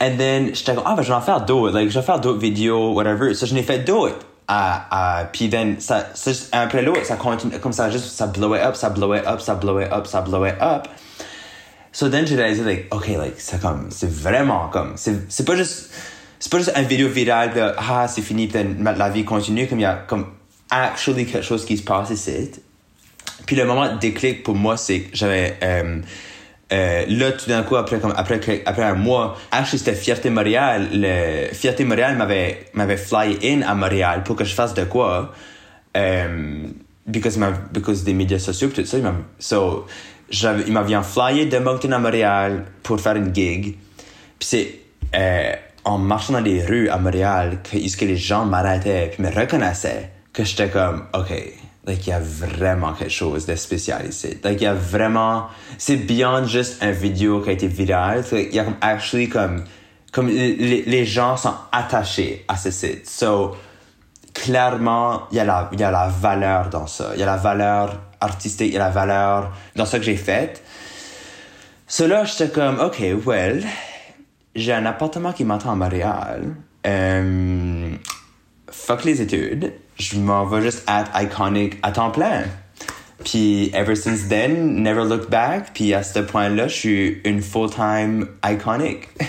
[0.01, 1.75] And then, j'étais comme, ah, ben, je vais en faire d'autres.
[1.75, 3.35] Like, je vais faire d'autres vidéos, whatever.
[3.35, 4.25] Ça, je n'ai fait d'autres.
[4.47, 8.25] Ah, ah, puis then, ça, ça, un après l'autre, ça continue, comme ça, juste, ça
[8.25, 10.87] blowait up, ça blowait up, ça blowait up, ça blowait up.
[11.91, 15.91] So then, j'ai réalisé, like, OK, like, c'est comme, c'est vraiment comme, c'est, pas juste,
[16.39, 19.77] c'est pas juste une vidéo virale, de, ah, c'est fini, puis la vie continue, comme
[19.79, 20.25] il y a, comme,
[20.69, 22.29] actually quelque chose qui se passe.
[23.45, 26.01] Puis le moment déclic pour moi, c'est que j'avais euh,
[26.71, 30.89] euh, là tout d'un coup après comme après après un mois, actually c'était Fierté Montréal,
[30.93, 35.33] le Fierté Montréal m'avait m'avait fly in à Montréal pour que je fasse de quoi
[35.97, 36.67] euh,
[37.07, 39.03] because m'a because des médias sociaux tout ça, il
[39.39, 39.87] so
[40.31, 43.75] il m'avait flyé de Moncton à Montréal pour faire une gig.
[44.37, 44.79] Puis c'est
[45.15, 45.53] euh,
[45.85, 50.11] en marchant dans les rues à Montréal que, que les gens m'arrêtaient puis me reconnaissaient
[50.33, 51.31] que j'étais comme OK,
[51.85, 54.37] like il y a vraiment quelque chose de spécial ici.
[54.43, 58.53] Like il y a vraiment c'est beyond juste un vidéo qui a été virale, il
[58.53, 59.63] y a comme actually comme
[60.11, 63.07] comme les, les gens sont attachés à ce site.
[63.07, 63.55] So
[64.33, 67.11] clairement, il y, a la, y a la valeur dans ça.
[67.13, 70.15] Il y a la valeur artistique, il y a la valeur dans ce que j'ai
[70.15, 70.63] fait.
[71.87, 73.65] So là, j'étais comme, OK, well,
[74.55, 76.55] j'ai un appartement qui m'attend à Montréal.
[76.85, 77.89] Euh,
[78.69, 79.73] fuck les études.
[79.99, 82.43] Je m'en vais juste être iconic à temps plein.
[83.25, 85.71] Puis, ever since then, never looked back.
[85.73, 89.09] Puis, à ce point-là, je suis une full-time iconic.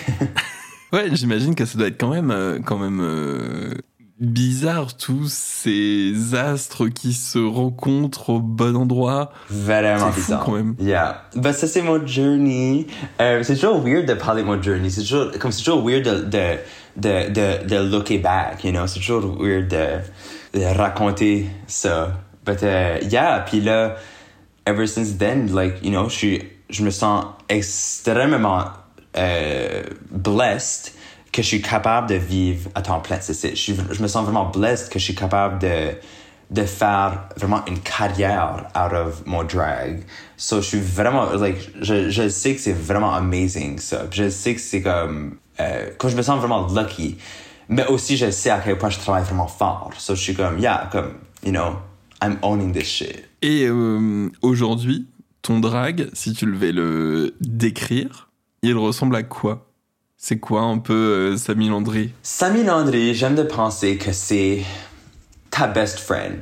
[0.93, 3.71] Ouais, j'imagine que ça doit être quand même, euh, quand même euh,
[4.19, 9.31] bizarre tous ces astres qui se rencontrent au bon endroit.
[9.49, 10.43] Vraiment C'est fou, bizarre.
[10.43, 10.75] quand même.
[10.81, 11.23] Yeah.
[11.37, 12.87] Ben, ça, c'est mon journey.
[13.21, 14.89] Euh, c'est toujours weird de parler de mon journey.
[14.89, 16.57] C'est toujours, comme c'est toujours weird de, de,
[16.97, 18.85] de, de, de looker back, you know?
[18.85, 19.99] C'est toujours weird de, de
[20.53, 22.11] raconter ça.
[22.45, 23.39] But, uh, yeah.
[23.45, 23.95] Puis là,
[24.65, 26.39] ever since then, like, you know, je
[26.69, 28.65] je me sens extrêmement,
[29.17, 30.93] euh, blessed
[31.33, 33.19] que je suis capable de vivre à temps plein.
[33.19, 35.91] C'est- je, je me sens vraiment blessed que je suis capable de,
[36.49, 40.03] de faire vraiment une carrière out of mon drag.
[40.37, 44.03] So, je suis vraiment, like, je, je sais que c'est vraiment amazing, ça.
[44.11, 47.17] Je sais que c'est comme, euh, comme je me sens vraiment lucky.
[47.71, 49.91] Mais aussi, je sais à quel point je travaille vraiment fort.
[49.97, 51.13] So, je suis comme, yeah, comme,
[51.43, 51.77] you know,
[52.21, 53.23] I'm owning this shit.
[53.41, 55.07] Et euh, aujourd'hui,
[55.41, 58.29] ton drag, si tu devais le décrire,
[58.61, 59.71] il ressemble à quoi?
[60.17, 64.63] C'est quoi un peu euh, Samy Landry Samy Landry, j'aime de penser que c'est
[65.49, 66.39] ta best friend.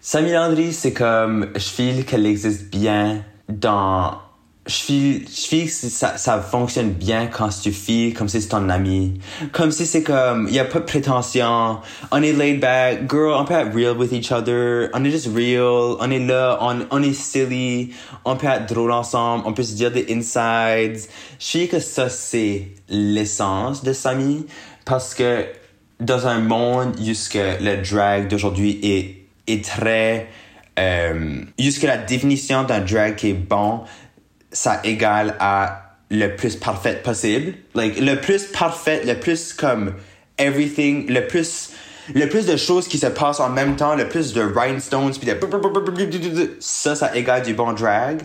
[0.00, 4.20] Samy Landry, c'est comme, je feel qu'elle existe bien dans,
[4.66, 8.48] je feel, je feel que ça, ça fonctionne bien quand tu feel comme si c'est
[8.48, 9.20] ton ami.
[9.52, 11.78] Comme si c'est comme, y a pas de prétention,
[12.10, 15.28] on est laid back, girl, on peut être real with each other, on est juste
[15.34, 17.92] real, on est là, on, on est silly,
[18.24, 21.08] on peut être drôle ensemble, on peut se dire des insides.
[21.38, 24.46] Je feel que ça, c'est l'essence de Samy,
[24.84, 25.44] parce que
[26.00, 30.28] dans un monde jusque le drag d'aujourd'hui est, est très
[30.78, 33.80] euh, jusque la définition d'un drag qui est bon
[34.52, 37.54] ça égale à le plus parfait possible.
[37.74, 39.94] Like le plus parfait le plus comme
[40.38, 41.72] everything le plus
[42.14, 45.26] le plus de choses qui se passent en même temps le plus de rhinestones puis
[45.26, 48.22] de ça ça égale du bon drag.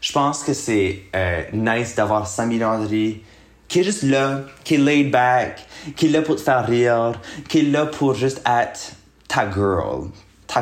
[0.00, 3.22] Je pense que c'est euh, nice d'avoir Samy Landry
[3.70, 5.64] qui est juste là, qui est laid back,
[5.94, 7.12] qui est là pour te faire rire,
[7.48, 8.92] qui est là pour juste être
[9.28, 10.08] ta girl,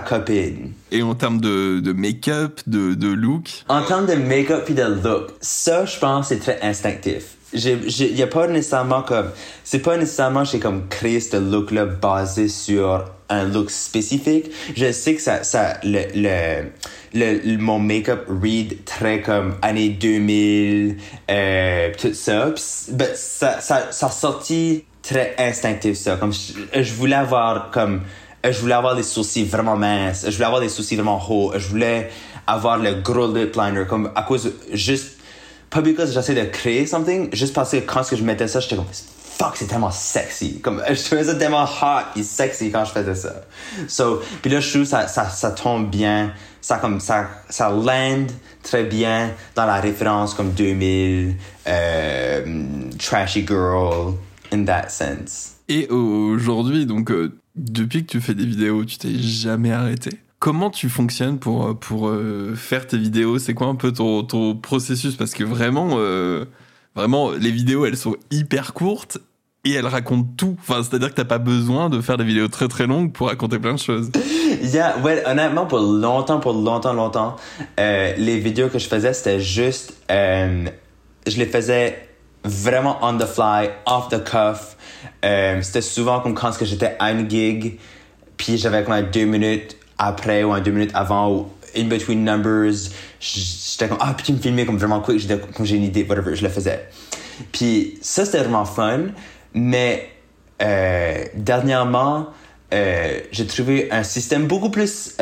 [0.01, 0.73] copine.
[0.93, 3.49] Et en termes de, de make-up, de, de look?
[3.69, 7.35] En termes de make-up puis de look, ça, je pense, c'est très instinctif.
[7.55, 9.31] Il n'y a pas nécessairement comme...
[9.65, 14.51] C'est pas nécessairement j'ai comme créé ce look-là basé sur un look spécifique.
[14.77, 15.43] Je sais que ça...
[15.45, 16.69] ça le, le,
[17.15, 20.97] le, mon make-up read très comme années 2000,
[21.31, 22.51] euh, tout ça.
[22.55, 26.17] Puis c- ben, ça, ça, ça sorti très instinctif, ça.
[26.17, 28.03] Comme je, je voulais avoir comme...
[28.45, 30.25] Je voulais avoir des sourcils vraiment minces.
[30.27, 31.53] Je voulais avoir des sourcils vraiment hauts.
[31.57, 32.11] Je voulais
[32.47, 33.85] avoir le gros lip liner.
[33.89, 34.53] Comme à cause...
[34.73, 35.17] Juste...
[35.71, 37.29] Pas because j'essaie de créer something.
[37.35, 38.87] Juste parce que quand je mettais ça, j'étais comme...
[39.39, 40.61] Fuck, c'est tellement sexy.
[40.61, 43.43] Comme, je trouvais ça tellement hot et sexy quand je faisais ça.
[43.87, 46.33] So, puis là, je trouve ça, ça, ça tombe bien.
[46.61, 48.27] Ça, comme, ça, ça land
[48.63, 51.37] très bien dans la référence comme 2000,
[51.69, 52.45] euh,
[52.99, 54.15] trashy girl,
[54.53, 55.57] in that sense.
[55.69, 60.11] Et aujourd'hui, donc, euh, depuis que tu fais des vidéos, tu t'es jamais arrêté?
[60.39, 63.39] Comment tu fonctionnes pour, euh, pour euh, faire tes vidéos?
[63.39, 65.17] C'est quoi un peu ton, ton processus?
[65.17, 66.45] Parce que vraiment, euh,
[66.95, 69.19] vraiment, les vidéos, elles sont hyper courtes
[69.65, 70.57] et elles racontent tout.
[70.61, 73.59] Enfin, c'est-à-dire que t'as pas besoin de faire des vidéos très très longues pour raconter
[73.59, 74.11] plein de choses.
[74.63, 74.97] Yeah,
[75.27, 77.37] honnêtement, pour longtemps, pour longtemps, longtemps,
[77.77, 80.71] les vidéos que je faisais, c'était juste, je
[81.27, 82.08] les faisais
[82.45, 84.77] vraiment on the fly, off the cuff.
[85.25, 87.79] Euh, c'était souvent comme quand j'étais à une gig,
[88.37, 92.91] puis j'avais comme deux minutes après ou un deux minutes avant ou in between numbers,
[93.21, 96.05] j'étais comme, ah, puis tu me filmais comme vraiment quick, j'étais comme j'ai une idée,
[96.09, 96.89] whatever, je le faisais.
[97.53, 99.09] Puis ça, c'était vraiment fun,
[99.55, 100.09] mais
[100.63, 102.29] euh, dernièrement,
[102.73, 105.17] euh, j'ai trouvé un système beaucoup plus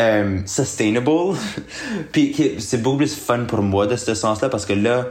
[0.47, 1.37] sustainable.
[2.13, 5.07] Puis c'est beaucoup plus fun pour moi de ce sens-là parce que là,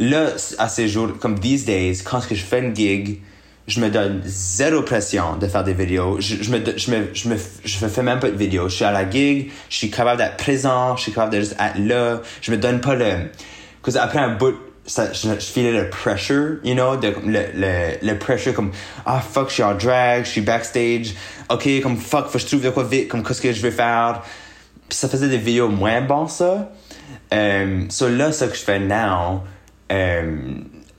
[0.00, 3.20] là, à ces jours, comme these days, quand je fais une gig,
[3.68, 6.16] je me donne zéro pression de faire des vidéos.
[6.18, 8.68] Je, je me, je me, je me, je fais même pas de vidéos.
[8.68, 11.56] Je suis à la gig, je suis capable d'être présent, je suis capable de juste
[11.60, 12.20] être là.
[12.40, 13.30] Je me donne pas le,
[13.82, 17.98] parce après un bout, ça, je, je filais le pressure, you know, de, le, le,
[18.02, 18.72] le pressure comme,
[19.06, 21.14] ah fuck, je suis en drag, je suis backstage,
[21.48, 23.70] ok, comme fuck, faut que je trouve de quoi vite, comme qu'est-ce que je vais
[23.70, 24.22] faire?
[24.88, 26.72] Puis ça faisait des vidéos moins bon, ça.
[27.90, 29.42] So là, ce que je fais now,
[29.90, 30.36] euh,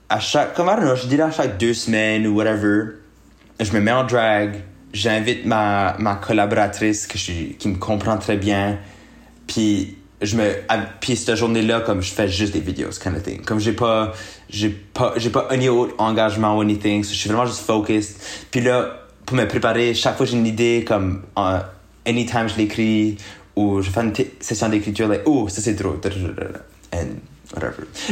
[0.08, 2.96] à chaque, comme I don't know, je dirais à chaque deux semaines ou whatever,
[3.60, 4.56] je me mets en drag,
[4.92, 8.78] j'invite ma, ma collaboratrice que je, qui me comprend très bien,
[9.46, 10.54] puis je me
[11.00, 13.42] puis cette journée là comme je fais juste des vidéos kind of thing.
[13.42, 14.12] Comme j'ai pas
[14.48, 18.16] j'ai pas j'ai pas un autre engagement ou anything je suis vraiment juste focused.
[18.50, 21.58] Puis là pour me préparer chaque fois j'ai une idée comme euh,
[22.06, 23.16] anytime je l'écris
[23.56, 25.98] ou je fais une session d'écriture like oh ça c'est drôle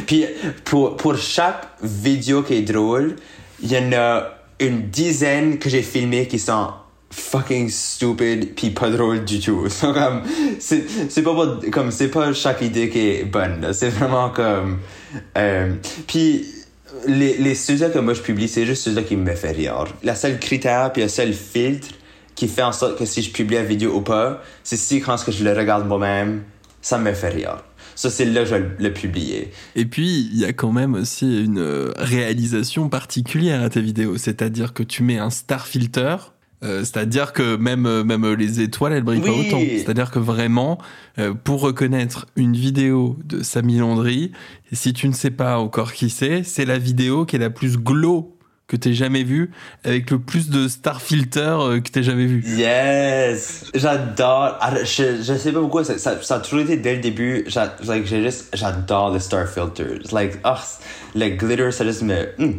[0.06, 0.26] puis
[0.64, 3.16] pour pour chaque vidéo qui est drôle
[3.62, 6.68] il y en a une dizaine que j'ai filmé qui sont
[7.10, 9.68] fucking stupid puis pas drôle du tout.
[9.68, 10.22] So, comme,
[10.58, 13.72] c'est, c'est pas, comme, c'est pas chaque idée qui est bonne.
[13.72, 14.78] C'est vraiment comme,
[15.36, 15.74] euh,
[16.06, 16.46] puis
[17.06, 19.86] les, les sujets que moi je publie, c'est juste ceux-là qui me fait rire.
[20.02, 21.88] La seule critère puis le seul filtre
[22.34, 25.16] qui fait en sorte que si je publie la vidéo ou pas, c'est si quand
[25.28, 26.42] je le regarde moi-même
[26.82, 27.58] ça me fait rire.
[28.00, 29.50] Ça, c'est là que je vais le publier.
[29.76, 34.16] Et puis, il y a quand même aussi une euh, réalisation particulière à tes vidéos.
[34.16, 36.16] C'est-à-dire que tu mets un star filter.
[36.64, 39.60] euh, c'est-à-dire que même euh, même les étoiles elles brillent pas autant.
[39.60, 40.78] C'est-à-dire que vraiment
[41.18, 44.32] euh, pour reconnaître une vidéo de Samy Landry,
[44.72, 47.76] si tu ne sais pas encore qui c'est, c'est la vidéo qui est la plus
[47.76, 48.34] glow
[48.70, 49.50] que t'aies jamais vue,
[49.84, 52.42] avec le plus de star filter euh, que t'aies jamais vu.
[52.46, 53.64] Yes!
[53.74, 54.56] J'adore.
[54.60, 57.44] Ah, Je, je sais pas pourquoi, ça, ça, ça a toujours été dès le début.
[57.48, 59.98] j'a- Like, j'ai juste, j'adore les star filters.
[60.12, 60.50] Like, oh,
[61.14, 62.28] le glitter, ça juste me.
[62.38, 62.52] hmm.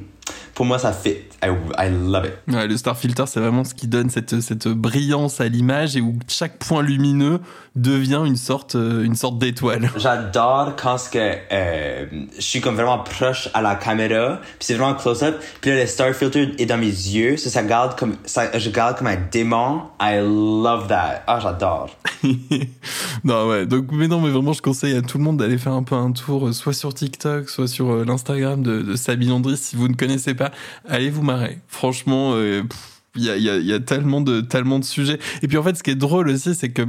[0.53, 1.15] Pour moi, ça fit.
[1.43, 1.47] I,
[1.79, 2.53] I love it.
[2.53, 6.01] Ouais, le star filter, c'est vraiment ce qui donne cette, cette brillance à l'image et
[6.01, 7.39] où chaque point lumineux
[7.75, 9.89] devient une sorte, euh, une sorte d'étoile.
[9.97, 12.05] J'adore quand ce que euh,
[12.35, 15.87] je suis comme vraiment proche à la caméra, puis c'est vraiment close-up, puis là le
[15.87, 19.17] star filter est dans mes yeux, ça, ça garde comme ça, je garde comme un
[19.31, 19.83] démon.
[20.01, 21.23] I love that.
[21.27, 21.95] Ah, j'adore.
[23.23, 23.65] non, ouais.
[23.65, 25.95] Donc, mais non, mais vraiment, je conseille à tout le monde d'aller faire un peu
[25.95, 29.57] un tour, euh, soit sur TikTok, soit sur euh, l'Instagram de, de Sabine Landry.
[29.57, 30.51] Si vous ne connaissez pas,
[30.87, 31.59] allez vous marrer.
[31.67, 35.19] Franchement, euh, pff, il y a, y, a, y a tellement de, tellement de sujets.
[35.41, 36.83] Et puis, en fait, ce qui est drôle aussi, c'est que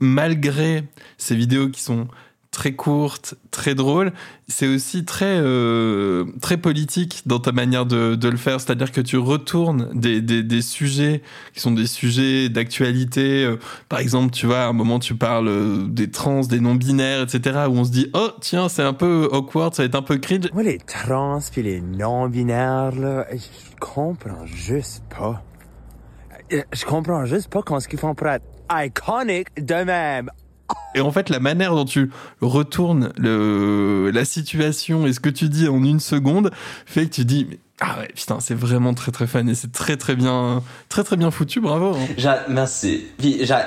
[0.00, 0.84] malgré
[1.18, 2.08] ces vidéos qui sont
[2.50, 4.12] très courtes, très drôles,
[4.46, 8.60] c'est aussi très euh, très politique dans ta manière de, de le faire.
[8.60, 11.22] C'est-à-dire que tu retournes des, des, des sujets
[11.52, 13.44] qui sont des sujets d'actualité.
[13.44, 13.56] Euh,
[13.88, 17.66] par exemple, tu vois, à un moment, tu parles euh, des trans, des non-binaires, etc.,
[17.68, 20.18] où on se dit, oh, tiens, c'est un peu awkward, ça va être un peu
[20.18, 20.48] cringe.
[20.52, 25.42] Moi, les trans puis les non-binaires, je comprends juste pas.
[26.52, 28.28] Euh, Je comprends juste pas comment ce qu'ils font pour
[28.70, 30.30] iconique de même.
[30.94, 32.10] Et en fait, la manière dont tu
[32.40, 36.50] retournes le, la situation et ce que tu dis en une seconde
[36.86, 39.72] fait que tu dis, mais, ah ouais, putain, c'est vraiment très très fan et c'est
[39.72, 41.94] très très bien, très très bien foutu, bravo.
[41.94, 42.36] hein.
[42.48, 43.04] Merci.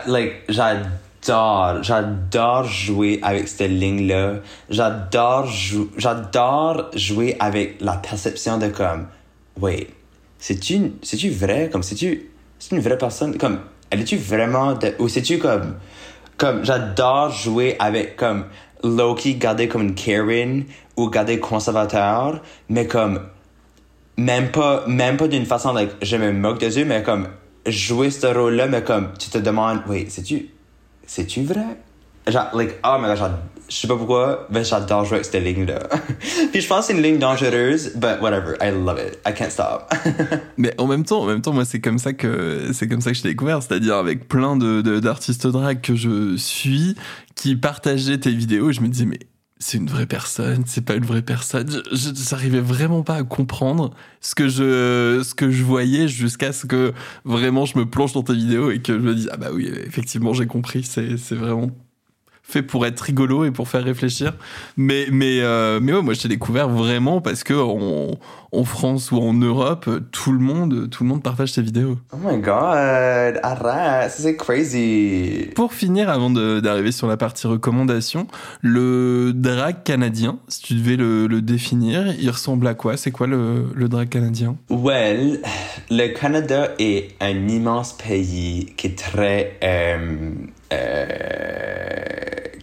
[0.08, 4.36] Like, j'adore, j'adore jouer avec cette ligne-là.
[4.70, 9.08] J'adore jou- j'adore jouer avec la perception de comme,
[9.60, 9.88] wait,
[10.40, 11.70] c'est-tu, c'est-tu vrai?
[11.72, 13.38] Comme, c'est-tu, c'est une vraie personne?
[13.38, 13.60] Comme,
[13.90, 15.76] elle est-tu vraiment de, ou c'est-tu comme,
[16.38, 18.46] comme, j'adore jouer avec comme
[18.84, 20.66] Loki garder comme une Karen
[20.96, 23.22] ou garder conservateur, mais comme,
[24.18, 27.28] même pas même pas d'une façon like je me moque de eux mais comme
[27.68, 30.50] jouer ce rôle là mais comme tu te demandes oui c'est tu
[31.06, 31.78] c'est tu vrai?
[32.28, 33.34] Genre like oh my god
[33.70, 35.80] je sais pas pourquoi mais j'adore jouer avec cette ligne là
[36.52, 39.52] puis je pense que c'est une ligne dangereuse but whatever I love it I can't
[39.52, 39.94] stop
[40.58, 43.12] Mais en même temps, en même temps, moi, c'est comme ça que c'est comme ça
[43.12, 46.96] que je t'ai découvert, c'est-à-dire avec plein de d'artistes drag que je suis
[47.36, 48.72] qui partageaient tes vidéos.
[48.72, 49.20] Je me disais mais
[49.60, 51.68] c'est une vraie personne, c'est pas une vraie personne.
[51.92, 53.92] Je, j'arrivais vraiment pas à comprendre
[54.22, 56.94] ce que je ce que je voyais jusqu'à ce que
[57.24, 59.72] vraiment je me plonge dans tes vidéos et que je me dise ah bah oui
[59.86, 61.72] effectivement j'ai compris c'est vraiment
[62.48, 64.34] fait pour être rigolo et pour faire réfléchir.
[64.78, 68.18] Mais, mais, euh, mais ouais, moi, je t'ai découvert vraiment parce que en,
[68.54, 71.98] en France ou en Europe, tout le monde, tout le monde partage tes vidéos.
[72.14, 78.28] oh my god arrête c'est crazy Pour finir, avant d'arriver sur la partie recommandation,
[78.62, 82.96] le drag canadien, si tu devais le, le définir, il ressemble à quoi?
[82.96, 84.56] C'est quoi le, le drag canadien?
[84.70, 85.42] Well,
[85.90, 90.32] le Canada est un immense pays qui est très, euh,
[90.74, 91.67] euh,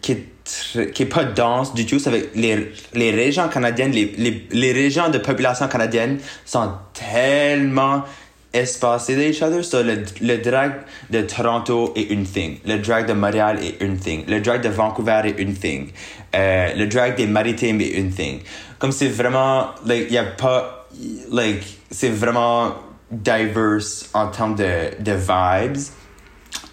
[0.05, 2.01] qui est pas dense du tout.
[2.07, 8.05] Avec les, les régions canadiennes, les, les, les régions de population canadienne sont tellement
[8.53, 9.65] espacées d'each other.
[9.65, 10.73] So, le, le drag
[11.11, 12.59] de Toronto est une thing.
[12.67, 14.25] Le drag de Montréal est une thing.
[14.29, 15.91] Le drag de Vancouver est une thing.
[16.35, 18.41] Euh, le drag des Maritimes est une thing.
[18.79, 20.89] Comme c'est vraiment, like, y a pas,
[21.33, 22.75] like, c'est vraiment
[23.11, 25.83] diverse en termes de, de vibes.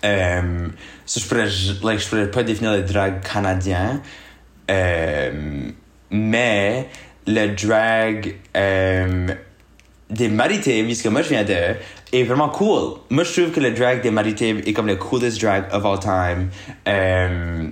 [0.03, 0.67] Euh,
[1.19, 1.47] je pourrais,
[1.83, 4.01] like, je pourrais pas définir le drag canadien.
[4.69, 5.31] Euh,
[6.09, 6.87] mais
[7.27, 9.27] le drag euh,
[10.09, 11.55] des Maritimes, puisque moi je viens de,
[12.13, 12.99] est vraiment cool.
[13.09, 15.99] Moi je trouve que le drag des Maritimes est comme le coolest drag of all
[15.99, 16.49] time.
[16.87, 17.67] Euh,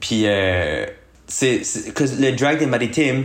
[0.00, 0.86] puis euh,
[1.26, 3.24] c'est- que le drag des Maritimes,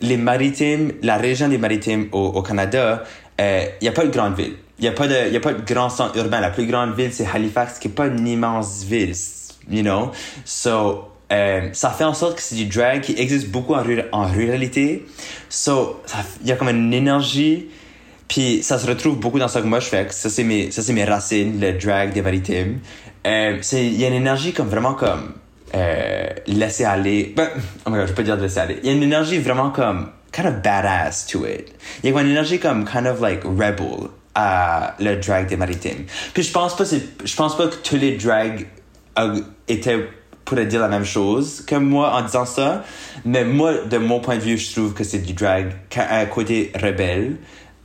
[0.00, 3.04] les Maritimes, la région des Maritimes au, au Canada,
[3.38, 4.54] il n'y a pas de grande ville.
[4.78, 6.40] Il n'y a, pas de- a pas de grand centre urbain.
[6.40, 9.14] La plus grande ville, c'est Halifax, qui n'est pas une immense ville,
[9.70, 10.10] you know?
[10.44, 14.04] So, euh, ça fait en sorte que c'est du drag qui existe beaucoup en, rura-
[14.12, 15.06] en ruralité.
[15.48, 16.00] So,
[16.42, 17.68] il y a comme une énergie,
[18.28, 20.06] puis ça se retrouve beaucoup dans ce que moi je fais.
[20.10, 22.80] Ça, c'est mes, mes racines, le drag des maritimes.
[23.26, 25.32] Euh, il y a une énergie comme vraiment comme,
[25.74, 27.32] euh, laisser aller.
[27.34, 27.48] Ben,
[27.86, 28.78] oh my god, je peux dire laisser aller.
[28.82, 31.72] Il y a une énergie vraiment comme, kind of badass to it.
[32.04, 35.56] Il y a comme une énergie comme kind of like rebel à le drag des
[35.56, 36.04] maritimes.
[36.34, 38.66] Puis je pense pas, je pense pas que tous les drags
[39.66, 40.06] étaient
[40.44, 42.84] pourrait dire la même chose que moi en disant ça.
[43.24, 46.26] Mais moi, de mon point de vue, je trouve que c'est du drag a un
[46.26, 47.36] côté rebelle.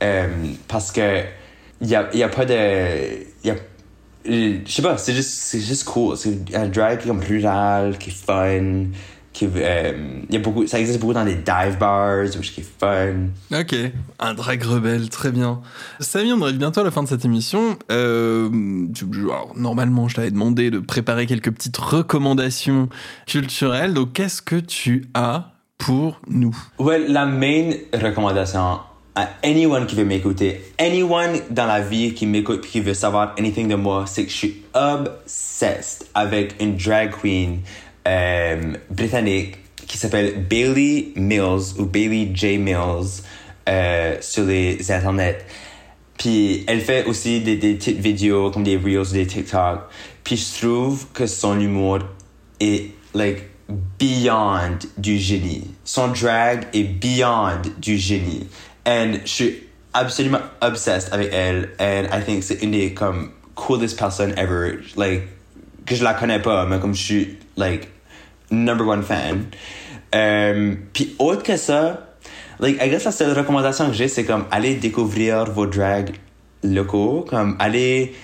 [0.02, 0.28] Euh,
[0.68, 1.22] parce que
[1.80, 3.26] il y a, y pas de.
[4.24, 6.16] Je sais pas, c'est juste, juste cool.
[6.16, 8.86] C'est un drag comme rural, qui est fun.
[9.32, 9.92] Qui, euh,
[10.28, 13.28] y a beaucoup, ça existe beaucoup dans des dive bars, qui est fun.
[13.50, 13.74] Ok,
[14.20, 15.62] un drag rebelle, très bien.
[16.00, 17.78] Samy, on arrive bientôt à la fin de cette émission.
[17.90, 18.50] Euh,
[19.24, 22.90] alors, normalement, je t'avais demandé de préparer quelques petites recommandations
[23.26, 23.94] culturelles.
[23.94, 26.56] Donc, qu'est-ce que tu as pour nous?
[26.78, 28.80] Ouais, la main recommandation
[29.14, 33.68] à anyone qui veut m'écouter, anyone dans la vie qui m'écoute qui veut savoir anything
[33.68, 37.60] de moi, c'est que je suis obsessed avec une drag queen
[38.06, 43.22] euh, britannique qui s'appelle Bailey Mills ou Bailey J Mills
[43.68, 45.44] euh, sur les internets.
[46.18, 49.80] Puis elle fait aussi des, des petites vidéos comme des reels, des TikTok.
[50.24, 52.00] Puis je trouve que son humour
[52.60, 53.48] est like
[53.98, 55.64] beyond du génie.
[55.84, 58.46] Son drag est beyond du génie.
[58.86, 59.62] And je suis
[59.94, 61.70] absolument obsessed avec elle.
[61.78, 64.78] And I think c'est une des comme coolest personnes ever.
[64.96, 65.22] Like
[65.86, 67.88] que je la connais pas, mais comme je suis like
[68.50, 69.46] number one fan.
[70.12, 72.16] Um, puis autre que ça,
[72.60, 76.14] like I guess la seule recommandation que j'ai c'est comme aller découvrir vos drags
[76.62, 78.14] locaux, comme aller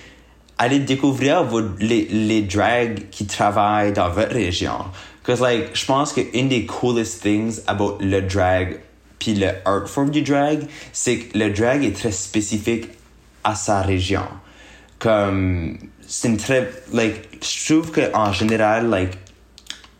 [0.57, 4.85] aller découvrir vos, les, les drags qui travaillent dans votre région.
[5.23, 8.79] Cause like, je pense que une des coolest things about le drag
[9.19, 12.87] puis le art form du drag, c'est que le drag est très spécifique
[13.43, 14.23] à sa région.
[14.97, 15.77] Comme,
[16.09, 19.11] c'est une très, like, je trouve que en général, like,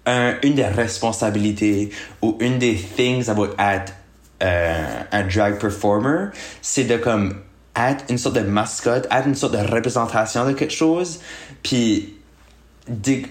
[0.07, 1.91] un, une des responsabilités
[2.23, 3.93] ou une des things about être
[4.41, 6.29] euh, un drag performer,
[6.63, 7.35] c'est de comme
[7.75, 11.19] être une sorte de mascotte, être une sorte de représentation de quelque chose,
[11.61, 12.15] puis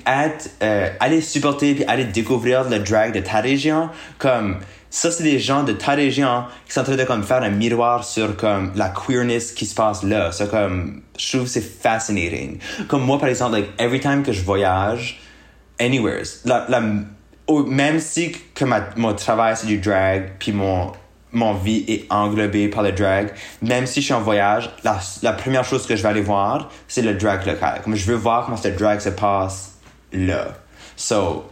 [0.06, 4.58] être, euh, aller supporter puis aller découvrir le drag de ta région, comme
[4.90, 7.50] ça c'est des gens de ta région qui sont en train de comme faire un
[7.50, 10.32] miroir sur comme la queerness qui se passe là.
[10.32, 12.58] C'est comme je trouve c'est fascinating.
[12.88, 15.20] Comme moi par exemple, like every time que je voyage
[15.78, 16.82] anywhere, la, la
[17.66, 20.92] même si que ma, mon travail c'est du drag puis mon
[21.32, 23.32] mon vie est englobée par le drag.
[23.62, 26.70] Même si je suis en voyage, la, la première chose que je vais aller voir,
[26.86, 27.80] c'est le drag local.
[27.84, 29.74] Comme je veux voir comment ce drag se passe
[30.12, 30.48] là.
[30.96, 31.44] So,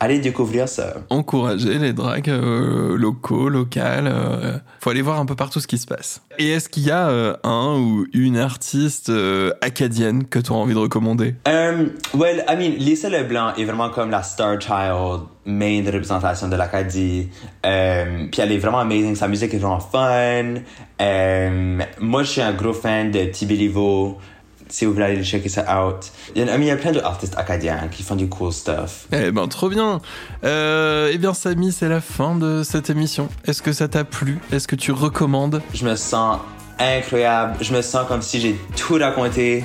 [0.00, 0.94] allez découvrir ça.
[1.10, 4.06] Encourager les drags euh, locaux, locales.
[4.06, 6.22] Euh, faut aller voir un peu partout ce qui se passe.
[6.38, 9.10] Et est-ce qu'il y a euh, un ou une artiste
[9.60, 11.34] acadienne que tu as envie de recommander?
[11.46, 16.48] Um, well, I mean, Lisa Leblanc est vraiment comme la star child, main de représentation
[16.48, 17.28] de l'Acadie.
[17.64, 19.16] Um, puis elle est vraiment amazing.
[19.16, 20.60] Sa musique est vraiment fun.
[21.00, 24.18] Um, moi, je suis un gros fan de Tibelivo
[24.68, 26.10] si vous voulez aller checker ça out.
[26.34, 29.06] Il y, a, il y a plein d'artistes acadiens qui font du cool stuff.
[29.12, 30.00] Eh ben, trop bien.
[30.44, 33.28] Euh, eh bien, Samy, c'est la fin de cette émission.
[33.44, 34.38] Est-ce que ça t'a plu?
[34.52, 35.62] Est-ce que tu recommandes?
[35.74, 36.38] Je me sens
[36.78, 37.56] incroyable.
[37.60, 39.64] Je me sens comme si j'ai tout raconté.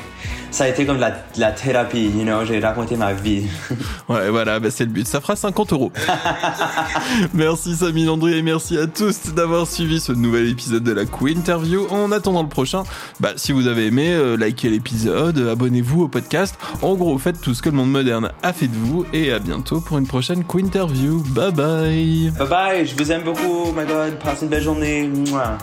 [0.53, 3.47] Ça a été comme de la, la thérapie, you know, j'ai raconté ma vie.
[4.07, 5.07] ouais, voilà, bah c'est le but.
[5.07, 5.91] Ça fera 50 euros.
[7.33, 11.39] merci Samy Landry et merci à tous d'avoir suivi ce nouvel épisode de la Queen
[11.39, 11.87] Interview.
[11.89, 12.83] En attendant le prochain,
[13.19, 16.55] bah si vous avez aimé, euh, likez l'épisode, abonnez-vous au podcast.
[16.83, 19.39] En gros, faites tout ce que le monde moderne a fait de vous et à
[19.39, 21.23] bientôt pour une prochaine Queen Interview.
[21.29, 22.31] Bye bye.
[22.37, 25.07] Bye bye, je vous aime beaucoup, my god, passez une belle journée.
[25.07, 25.57] Mouah.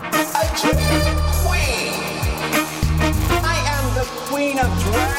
[4.61, 5.10] Queen of drag.